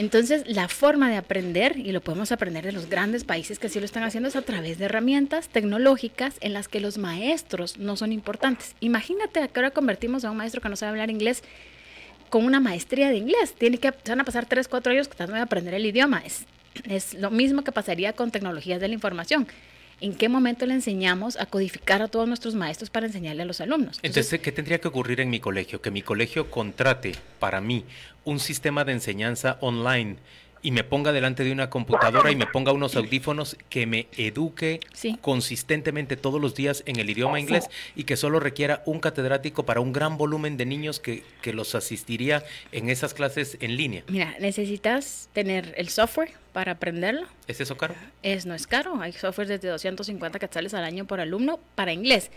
Entonces, 0.00 0.44
la 0.46 0.66
forma 0.68 1.10
de 1.10 1.18
aprender, 1.18 1.76
y 1.76 1.92
lo 1.92 2.00
podemos 2.00 2.32
aprender 2.32 2.64
de 2.64 2.72
los 2.72 2.88
grandes 2.88 3.24
países 3.24 3.58
que 3.58 3.66
así 3.66 3.80
lo 3.80 3.84
están 3.84 4.02
haciendo, 4.02 4.30
es 4.30 4.34
a 4.34 4.40
través 4.40 4.78
de 4.78 4.86
herramientas 4.86 5.50
tecnológicas 5.50 6.36
en 6.40 6.54
las 6.54 6.68
que 6.68 6.80
los 6.80 6.96
maestros 6.96 7.76
no 7.76 7.98
son 7.98 8.10
importantes. 8.10 8.74
Imagínate 8.80 9.40
a 9.40 9.48
qué 9.48 9.60
hora 9.60 9.72
convertimos 9.72 10.24
a 10.24 10.30
un 10.30 10.38
maestro 10.38 10.62
que 10.62 10.70
no 10.70 10.76
sabe 10.76 10.92
hablar 10.92 11.10
inglés 11.10 11.42
con 12.30 12.46
una 12.46 12.60
maestría 12.60 13.10
de 13.10 13.18
inglés. 13.18 13.54
Tiene 13.58 13.76
que, 13.76 13.92
se 14.02 14.12
van 14.12 14.22
a 14.22 14.24
pasar 14.24 14.46
3, 14.46 14.68
4 14.68 14.90
años 14.90 15.06
tratando 15.10 15.34
de 15.34 15.42
aprender 15.42 15.74
el 15.74 15.84
idioma. 15.84 16.22
Es, 16.24 16.46
es 16.84 17.12
lo 17.12 17.30
mismo 17.30 17.62
que 17.62 17.70
pasaría 17.70 18.14
con 18.14 18.30
tecnologías 18.30 18.80
de 18.80 18.88
la 18.88 18.94
información. 18.94 19.48
¿En 20.00 20.14
qué 20.14 20.28
momento 20.28 20.64
le 20.64 20.74
enseñamos 20.74 21.38
a 21.38 21.46
codificar 21.46 22.00
a 22.00 22.08
todos 22.08 22.26
nuestros 22.26 22.54
maestros 22.54 22.88
para 22.88 23.06
enseñarle 23.06 23.42
a 23.42 23.44
los 23.44 23.60
alumnos? 23.60 23.98
Entonces, 24.02 24.32
Entonces, 24.32 24.40
¿qué 24.40 24.52
tendría 24.52 24.80
que 24.80 24.88
ocurrir 24.88 25.20
en 25.20 25.28
mi 25.28 25.40
colegio? 25.40 25.82
Que 25.82 25.90
mi 25.90 26.00
colegio 26.02 26.50
contrate 26.50 27.12
para 27.38 27.60
mí 27.60 27.84
un 28.24 28.40
sistema 28.40 28.84
de 28.84 28.92
enseñanza 28.92 29.58
online 29.60 30.16
y 30.62 30.70
me 30.70 30.85
ponga 30.85 31.12
delante 31.12 31.44
de 31.44 31.53
una 31.53 31.70
computadora 31.70 32.31
y 32.31 32.37
me 32.37 32.46
ponga 32.46 32.73
unos 32.73 32.96
audífonos 32.96 33.57
que 33.68 33.87
me 33.87 34.09
eduque 34.16 34.81
sí. 34.92 35.18
consistentemente 35.20 36.16
todos 36.16 36.40
los 36.40 36.55
días 36.55 36.83
en 36.87 36.99
el 36.99 37.09
idioma 37.09 37.40
inglés 37.40 37.68
y 37.96 38.05
que 38.05 38.16
solo 38.16 38.40
requiera 38.40 38.83
un 38.87 39.01
catedrático 39.01 39.64
para 39.64 39.81
un 39.81 39.92
gran 39.92 40.18
volumen 40.18 40.57
de 40.57 40.66
niños 40.66 41.01
que, 41.01 41.23
que, 41.42 41.53
los 41.53 41.75
asistiría 41.75 42.44
en 42.73 42.90
esas 42.90 43.14
clases 43.14 43.57
en 43.61 43.77
línea. 43.77 44.05
Mira, 44.09 44.35
necesitas 44.38 45.29
tener 45.33 45.75
el 45.77 45.88
software 45.88 46.33
para 46.53 46.73
aprenderlo. 46.73 47.27
¿Es 47.46 47.61
eso 47.61 47.77
caro? 47.77 47.94
Es, 48.23 48.46
no 48.46 48.55
es 48.55 48.66
caro, 48.66 49.01
hay 49.01 49.12
software 49.12 49.49
desde 49.49 49.68
250 49.68 50.38
quetzales 50.38 50.75
al 50.75 50.85
año 50.85 51.07
por 51.07 51.20
alumno 51.20 51.59
para 51.75 51.92
inglés. 51.92 52.31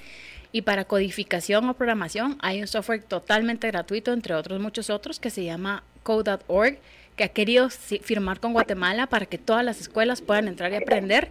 Y 0.51 0.61
para 0.61 0.85
codificación 0.85 1.67
o 1.67 1.73
programación 1.73 2.37
hay 2.41 2.61
un 2.61 2.67
software 2.67 3.03
totalmente 3.03 3.67
gratuito, 3.67 4.13
entre 4.13 4.35
otros 4.35 4.59
muchos 4.59 4.89
otros, 4.89 5.19
que 5.19 5.31
se 5.31 5.43
llama 5.43 5.83
code.org 6.03 6.77
que 7.15 7.23
ha 7.23 7.29
querido 7.29 7.69
firmar 7.69 8.39
con 8.39 8.53
Guatemala 8.53 9.07
para 9.07 9.25
que 9.25 9.37
todas 9.37 9.63
las 9.63 9.79
escuelas 9.79 10.21
puedan 10.21 10.47
entrar 10.47 10.71
y 10.71 10.75
aprender. 10.75 11.29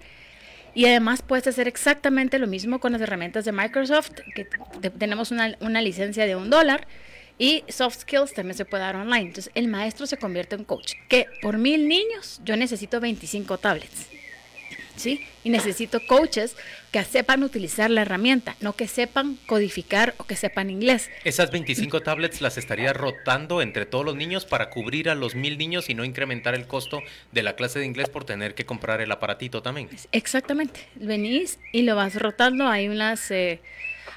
Y 0.75 0.87
además 0.87 1.23
puedes 1.23 1.47
hacer 1.47 1.69
exactamente 1.69 2.39
lo 2.39 2.47
mismo 2.47 2.81
con 2.81 2.93
las 2.93 3.01
herramientas 3.01 3.45
de 3.45 3.53
Microsoft, 3.53 4.13
que 4.35 4.91
tenemos 4.91 5.31
una, 5.31 5.57
una 5.61 5.83
licencia 5.83 6.27
de 6.27 6.37
un 6.37 6.51
dólar. 6.51 6.87
Y 7.39 7.65
soft 7.69 8.01
skills 8.01 8.35
también 8.35 8.57
se 8.57 8.65
puede 8.65 8.85
dar 8.85 8.97
online. 8.97 9.29
Entonces 9.29 9.51
el 9.55 9.69
maestro 9.69 10.07
se 10.07 10.17
convierte 10.17 10.55
en 10.55 10.65
coach. 10.65 10.95
Que 11.09 11.27
por 11.43 11.59
mil 11.59 11.89
niños 11.89 12.41
yo 12.45 12.57
necesito 12.57 13.01
25 13.01 13.59
tablets. 13.59 14.07
¿Sí? 15.03 15.27
Y 15.45 15.51
necesito 15.51 16.01
coaches 16.07 16.57
que 16.93 17.03
sepan 17.05 17.43
utilizar 17.43 17.91
la 17.91 18.03
herramienta, 18.03 18.57
no 18.61 18.75
que 18.75 18.87
sepan 18.87 19.39
codificar 19.47 20.15
o 20.19 20.25
que 20.25 20.37
sepan 20.37 20.71
inglés. 20.71 21.11
Esas 21.25 21.51
25 21.51 22.01
tablets 22.01 22.41
las 22.41 22.59
estaría 22.59 22.93
rotando 22.93 23.63
entre 23.63 23.87
todos 23.87 24.05
los 24.05 24.15
niños 24.15 24.47
para 24.47 24.71
cubrir 24.71 25.11
a 25.11 25.15
los 25.15 25.35
mil 25.35 25.59
niños 25.59 25.91
y 25.91 25.95
no 25.95 26.05
incrementar 26.05 26.55
el 26.55 26.67
costo 26.67 27.03
de 27.33 27.43
la 27.43 27.57
clase 27.57 27.79
de 27.79 27.87
inglés 27.87 28.09
por 28.09 28.25
tener 28.25 28.55
que 28.55 28.65
comprar 28.65 29.01
el 29.01 29.11
aparatito 29.11 29.63
también. 29.63 29.89
Exactamente. 30.13 30.81
Venís 30.95 31.59
y 31.73 31.83
lo 31.83 31.97
vas 31.97 32.15
rotando. 32.15 32.69
Hay 32.69 32.89
unas, 32.89 33.31
eh, 33.31 33.61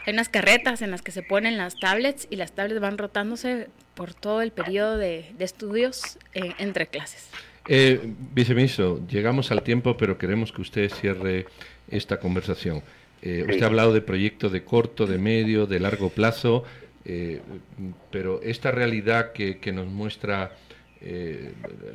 hay 0.06 0.14
unas 0.14 0.30
carretas 0.30 0.82
en 0.82 0.92
las 0.92 1.02
que 1.02 1.12
se 1.12 1.24
ponen 1.24 1.58
las 1.58 1.80
tablets 1.80 2.28
y 2.30 2.36
las 2.36 2.52
tablets 2.52 2.80
van 2.82 2.98
rotándose 2.98 3.70
por 3.96 4.14
todo 4.14 4.42
el 4.42 4.52
periodo 4.52 4.98
de, 4.98 5.34
estudios 5.40 6.20
eh, 6.34 6.54
entre 6.60 6.88
clases. 6.88 7.30
Eh, 7.68 8.14
viceministro, 8.34 9.02
llegamos 9.08 9.52
al 9.52 9.64
tiempo, 9.64 9.98
pero 9.98 10.18
queremos 10.18 10.52
que 10.52 10.62
usted 10.62 10.92
cierre 10.92 11.48
esta 11.90 12.20
conversación. 12.20 12.84
Eh, 13.22 13.44
usted 13.48 13.64
ha 13.64 13.66
hablado 13.66 13.92
de 13.92 14.02
proyectos 14.02 14.52
de 14.52 14.64
corto, 14.64 15.08
de 15.08 15.18
medio, 15.18 15.66
de 15.66 15.80
largo 15.80 16.10
plazo, 16.10 16.64
eh, 17.06 17.42
pero 18.12 18.42
esta 18.44 18.70
realidad 18.72 19.32
que, 19.32 19.60
nos 19.74 19.88
muestra 19.88 20.52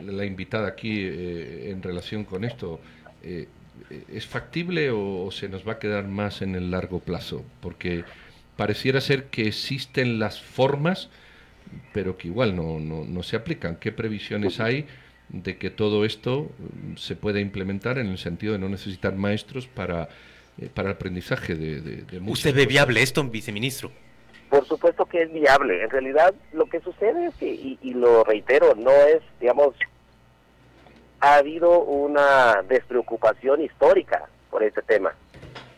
la 0.06 0.24
invitada 0.24 0.68
aquí 0.68 1.02
en 1.02 1.82
relación 1.82 2.24
con 2.24 2.44
esto, 2.44 2.80
¿es 3.22 4.26
factible 4.26 4.90
o, 4.92 5.30
se 5.32 5.48
nos 5.48 5.66
va 5.66 5.72
a 5.72 5.78
quedar 5.80 6.06
más 6.06 6.42
en 6.42 6.54
el 6.54 6.70
largo 6.70 7.00
plazo? 7.00 7.44
Porque 7.60 8.04
pareciera 8.56 9.00
ser 9.00 9.24
que 9.24 9.48
existen 9.48 10.20
las 10.20 10.40
formas, 10.40 11.10
pero 11.92 12.16
que 12.16 12.28
igual 12.28 12.54
no, 12.54 12.78
no 12.78 13.22
se 13.24 13.34
aplican. 13.34 13.76
¿Qué 13.76 13.90
previsiones 13.90 14.60
hay? 14.60 14.86
De 15.32 15.58
que 15.58 15.70
todo 15.70 16.04
esto 16.04 16.50
mm, 16.58 16.96
se 16.96 17.16
pueda 17.16 17.40
implementar 17.40 17.98
en 17.98 18.08
el 18.08 18.18
sentido 18.18 18.52
de 18.52 18.58
no 18.58 18.68
necesitar 18.68 19.14
maestros 19.14 19.66
para, 19.66 20.08
eh, 20.60 20.68
para 20.72 20.90
el 20.90 20.96
aprendizaje 20.96 21.54
de, 21.54 21.80
de, 21.80 22.20
¿Usted 22.26 22.54
ve 22.54 22.66
viable 22.66 23.02
esto, 23.02 23.22
viceministro? 23.24 23.90
Por 24.48 24.66
supuesto 24.66 25.06
que 25.06 25.22
es 25.22 25.32
viable. 25.32 25.82
En 25.82 25.90
realidad, 25.90 26.34
lo 26.52 26.66
que 26.66 26.80
sucede 26.80 27.26
es 27.26 27.34
que, 27.36 27.46
y, 27.46 27.78
y 27.82 27.94
lo 27.94 28.24
reitero, 28.24 28.74
no 28.74 28.90
es, 28.90 29.22
digamos, 29.40 29.74
ha 31.20 31.36
habido 31.36 31.80
una 31.80 32.62
despreocupación 32.68 33.60
histórica 33.60 34.28
por 34.50 34.62
este 34.62 34.82
tema. 34.82 35.14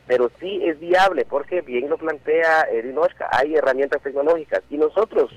Pero 0.07 0.31
sí 0.41 0.61
es 0.65 0.81
viable, 0.81 1.25
porque 1.25 1.61
bien 1.61 1.89
lo 1.89 1.99
plantea 1.99 2.63
Erinoshka, 2.63 3.29
hay 3.31 3.55
herramientas 3.55 4.03
tecnológicas. 4.03 4.63
Y 4.71 4.77
nosotros, 4.79 5.31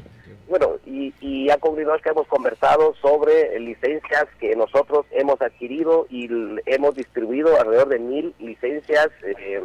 bueno, 0.48 0.78
y, 0.86 1.14
y 1.20 1.48
ya 1.48 1.58
con 1.58 1.76
que 1.76 2.10
hemos 2.10 2.28
conversado 2.28 2.94
sobre 3.02 3.60
licencias 3.60 4.26
que 4.40 4.56
nosotros 4.56 5.06
hemos 5.12 5.42
adquirido 5.42 6.06
y 6.10 6.30
hemos 6.66 6.96
distribuido 6.96 7.60
alrededor 7.60 7.90
de 7.90 8.00
mil 8.00 8.36
licencias 8.40 9.10
eh, 9.24 9.64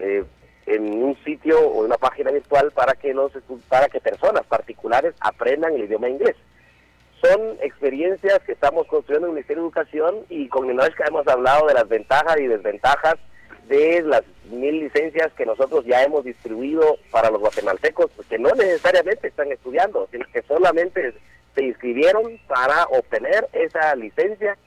eh, 0.00 0.24
en 0.66 1.02
un 1.02 1.16
sitio 1.24 1.60
o 1.60 1.80
en 1.80 1.86
una 1.86 1.96
página 1.96 2.30
virtual 2.30 2.72
para 2.72 2.94
que 2.94 3.14
los 3.14 3.32
para 3.68 3.88
que 3.88 4.00
personas 4.00 4.44
particulares 4.46 5.14
aprendan 5.20 5.74
el 5.74 5.84
idioma 5.84 6.08
inglés. 6.08 6.36
Son 7.22 7.40
experiencias 7.60 8.40
que 8.40 8.52
estamos 8.52 8.86
construyendo 8.86 9.26
en 9.26 9.30
el 9.32 9.34
Ministerio 9.34 9.62
de 9.62 9.68
Educación 9.68 10.16
y 10.28 10.48
con 10.48 10.66
que 10.66 11.04
hemos 11.06 11.26
hablado 11.28 11.66
de 11.66 11.74
las 11.74 11.88
ventajas 11.88 12.40
y 12.40 12.46
desventajas 12.46 13.16
de 13.70 14.02
las 14.02 14.22
mil 14.50 14.80
licencias 14.80 15.32
que 15.34 15.46
nosotros 15.46 15.84
ya 15.86 16.02
hemos 16.02 16.24
distribuido 16.24 16.98
para 17.12 17.30
los 17.30 17.40
guatemaltecos, 17.40 18.10
que 18.28 18.36
no 18.36 18.50
necesariamente 18.50 19.28
están 19.28 19.50
estudiando, 19.52 20.08
sino 20.10 20.26
que 20.32 20.42
solamente 20.42 21.14
se 21.54 21.62
inscribieron 21.62 22.38
para 22.48 22.84
obtener 22.86 23.48
esa 23.52 23.94
licencia, 23.94 24.58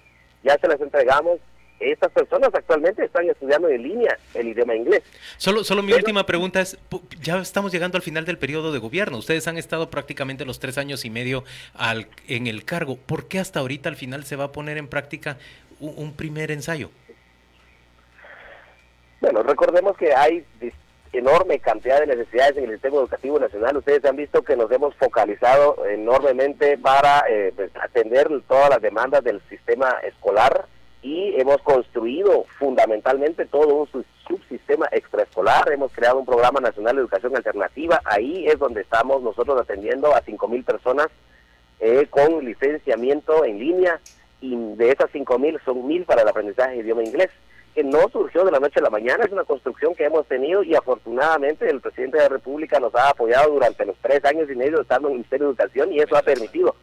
ya 0.44 0.58
se 0.58 0.68
las 0.70 0.80
entregamos. 0.80 1.40
Estas 1.82 2.14
personas 2.14 2.50
actualmente 2.54 3.04
están 3.04 3.30
estudiando 3.30 3.68
en 3.68 3.84
línea 3.84 4.18
el 4.36 4.48
idioma 4.48 4.74
inglés. 4.74 5.04
Solo, 5.36 5.66
solo 5.66 5.84
mi 5.84 5.92
última 5.92 6.26
pregunta 6.26 6.62
es, 6.62 6.78
ya 7.22 7.40
estamos 7.40 7.74
llegando 7.74 7.98
al 7.98 8.04
final 8.04 8.24
del 8.24 8.38
periodo 8.38 8.72
de 8.72 8.80
gobierno, 8.80 9.18
ustedes 9.18 9.50
han 9.50 9.58
estado 9.58 9.90
prácticamente 9.90 10.46
los 10.46 10.60
tres 10.60 10.78
años 10.78 11.04
y 11.04 11.10
medio 11.10 11.44
al, 11.74 12.08
en 12.30 12.48
el 12.48 12.64
cargo, 12.64 12.96
¿por 12.96 13.28
qué 13.28 13.40
hasta 13.40 13.60
ahorita 13.60 13.90
al 13.90 13.98
final 13.98 14.24
se 14.24 14.38
va 14.38 14.46
a 14.46 14.52
poner 14.54 14.78
en 14.78 14.88
práctica 14.88 15.38
un 15.82 16.14
primer 16.14 16.52
ensayo? 16.52 16.90
Bueno, 19.24 19.42
recordemos 19.42 19.96
que 19.96 20.14
hay 20.14 20.46
enorme 21.14 21.58
cantidad 21.60 22.02
de 22.02 22.08
necesidades 22.08 22.58
en 22.58 22.66
el 22.66 22.72
sistema 22.72 22.98
educativo 22.98 23.40
nacional. 23.40 23.78
Ustedes 23.78 24.04
han 24.04 24.18
visto 24.18 24.42
que 24.42 24.58
nos 24.58 24.70
hemos 24.70 24.94
focalizado 24.96 25.78
enormemente 25.86 26.78
para 26.78 27.24
eh, 27.30 27.54
pues, 27.56 27.72
atender 27.82 28.28
todas 28.50 28.70
las 28.70 28.82
demandas 28.82 29.24
del 29.24 29.42
sistema 29.48 29.92
escolar 30.04 30.66
y 31.02 31.40
hemos 31.40 31.62
construido 31.62 32.44
fundamentalmente 32.60 33.46
todo 33.46 33.74
un 33.76 34.06
subsistema 34.28 34.90
extraescolar. 34.92 35.72
Hemos 35.72 35.94
creado 35.94 36.20
un 36.20 36.26
programa 36.26 36.60
nacional 36.60 36.98
de 36.98 37.04
educación 37.04 37.34
alternativa. 37.34 38.02
Ahí 38.04 38.46
es 38.46 38.60
donde 38.60 38.82
estamos 38.82 39.24
nosotros 39.24 39.58
atendiendo 39.58 40.14
a 40.14 40.22
5.000 40.22 40.66
personas 40.66 41.08
eh, 41.80 42.08
con 42.10 42.44
licenciamiento 42.44 43.46
en 43.46 43.58
línea 43.58 44.02
y 44.42 44.54
de 44.76 44.92
esas 44.92 45.10
5.000 45.14 45.64
son 45.64 45.78
1.000 45.84 46.06
para 46.06 46.24
el 46.24 46.28
aprendizaje 46.28 46.72
de 46.72 46.80
idioma 46.80 47.06
inglés 47.06 47.30
que 47.74 47.84
no 47.84 48.08
surgió 48.10 48.46
de 48.46 48.52
la 48.52 48.60
noche 48.60 48.80
a 48.80 48.84
la 48.84 48.90
mañana, 48.90 49.26
es 49.26 49.32
una 49.32 49.44
construcción 49.44 49.96
que 49.96 50.06
hemos 50.06 50.28
tenido 50.28 50.64
y 50.64 50.76
afortunadamente 50.76 51.70
el 51.70 51.82
presidente 51.82 52.18
de 52.18 52.24
la 52.24 52.30
República 52.30 52.80
nos 52.80 52.94
ha 52.96 53.10
apoyado 53.10 53.52
durante 53.52 53.86
los 53.86 53.96
tres 54.02 54.24
años 54.26 54.50
y 54.50 54.56
medio 54.56 54.82
estando 54.82 55.08
en 55.08 55.14
el 55.14 55.18
Ministerio 55.20 55.48
de 55.48 55.52
Educación 55.52 55.92
y 55.92 56.00
eso 56.00 56.16
ha 56.16 56.22
permitido 56.22 56.76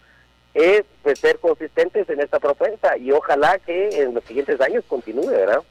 eh, 0.55 0.85
pues, 1.03 1.21
ser 1.21 1.39
consistentes 1.39 2.09
en 2.11 2.21
esta 2.21 2.41
propuesta 2.41 2.97
y 2.97 3.13
ojalá 3.13 3.59
que 3.59 4.03
en 4.03 4.15
los 4.15 4.25
siguientes 4.25 4.61
años 4.61 4.85
continúe, 4.89 5.29
¿verdad? 5.29 5.63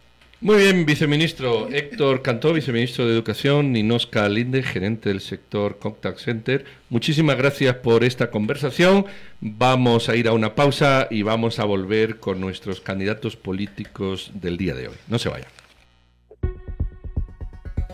Muy 0.41 0.56
bien, 0.56 0.86
viceministro 0.86 1.67
Héctor 1.69 2.21
Cantó, 2.21 2.54
viceministro 2.54 3.06
de 3.06 3.12
Educación, 3.13 3.73
Ninosca 3.73 4.30
Linde, 4.30 4.63
gerente 4.63 5.10
del 5.10 5.19
sector 5.19 5.80
Contact 5.80 6.17
Center. 6.19 6.63
Muchísimas 6.88 7.38
gracias 7.38 7.75
por 7.75 8.06
esta 8.06 8.32
conversación. 8.32 9.06
Vamos 9.41 10.08
a 10.08 10.15
ir 10.15 10.30
a 10.30 10.32
una 10.32 10.56
pausa 10.56 11.10
y 11.12 11.23
vamos 11.23 11.60
a 11.60 11.65
volver 11.65 12.19
con 12.21 12.39
nuestros 12.39 12.80
candidatos 12.80 13.36
políticos 13.36 14.32
del 14.34 14.56
día 14.56 14.75
de 14.75 14.88
hoy. 14.88 14.95
No 15.10 15.19
se 15.19 15.28
vayan. 15.28 15.59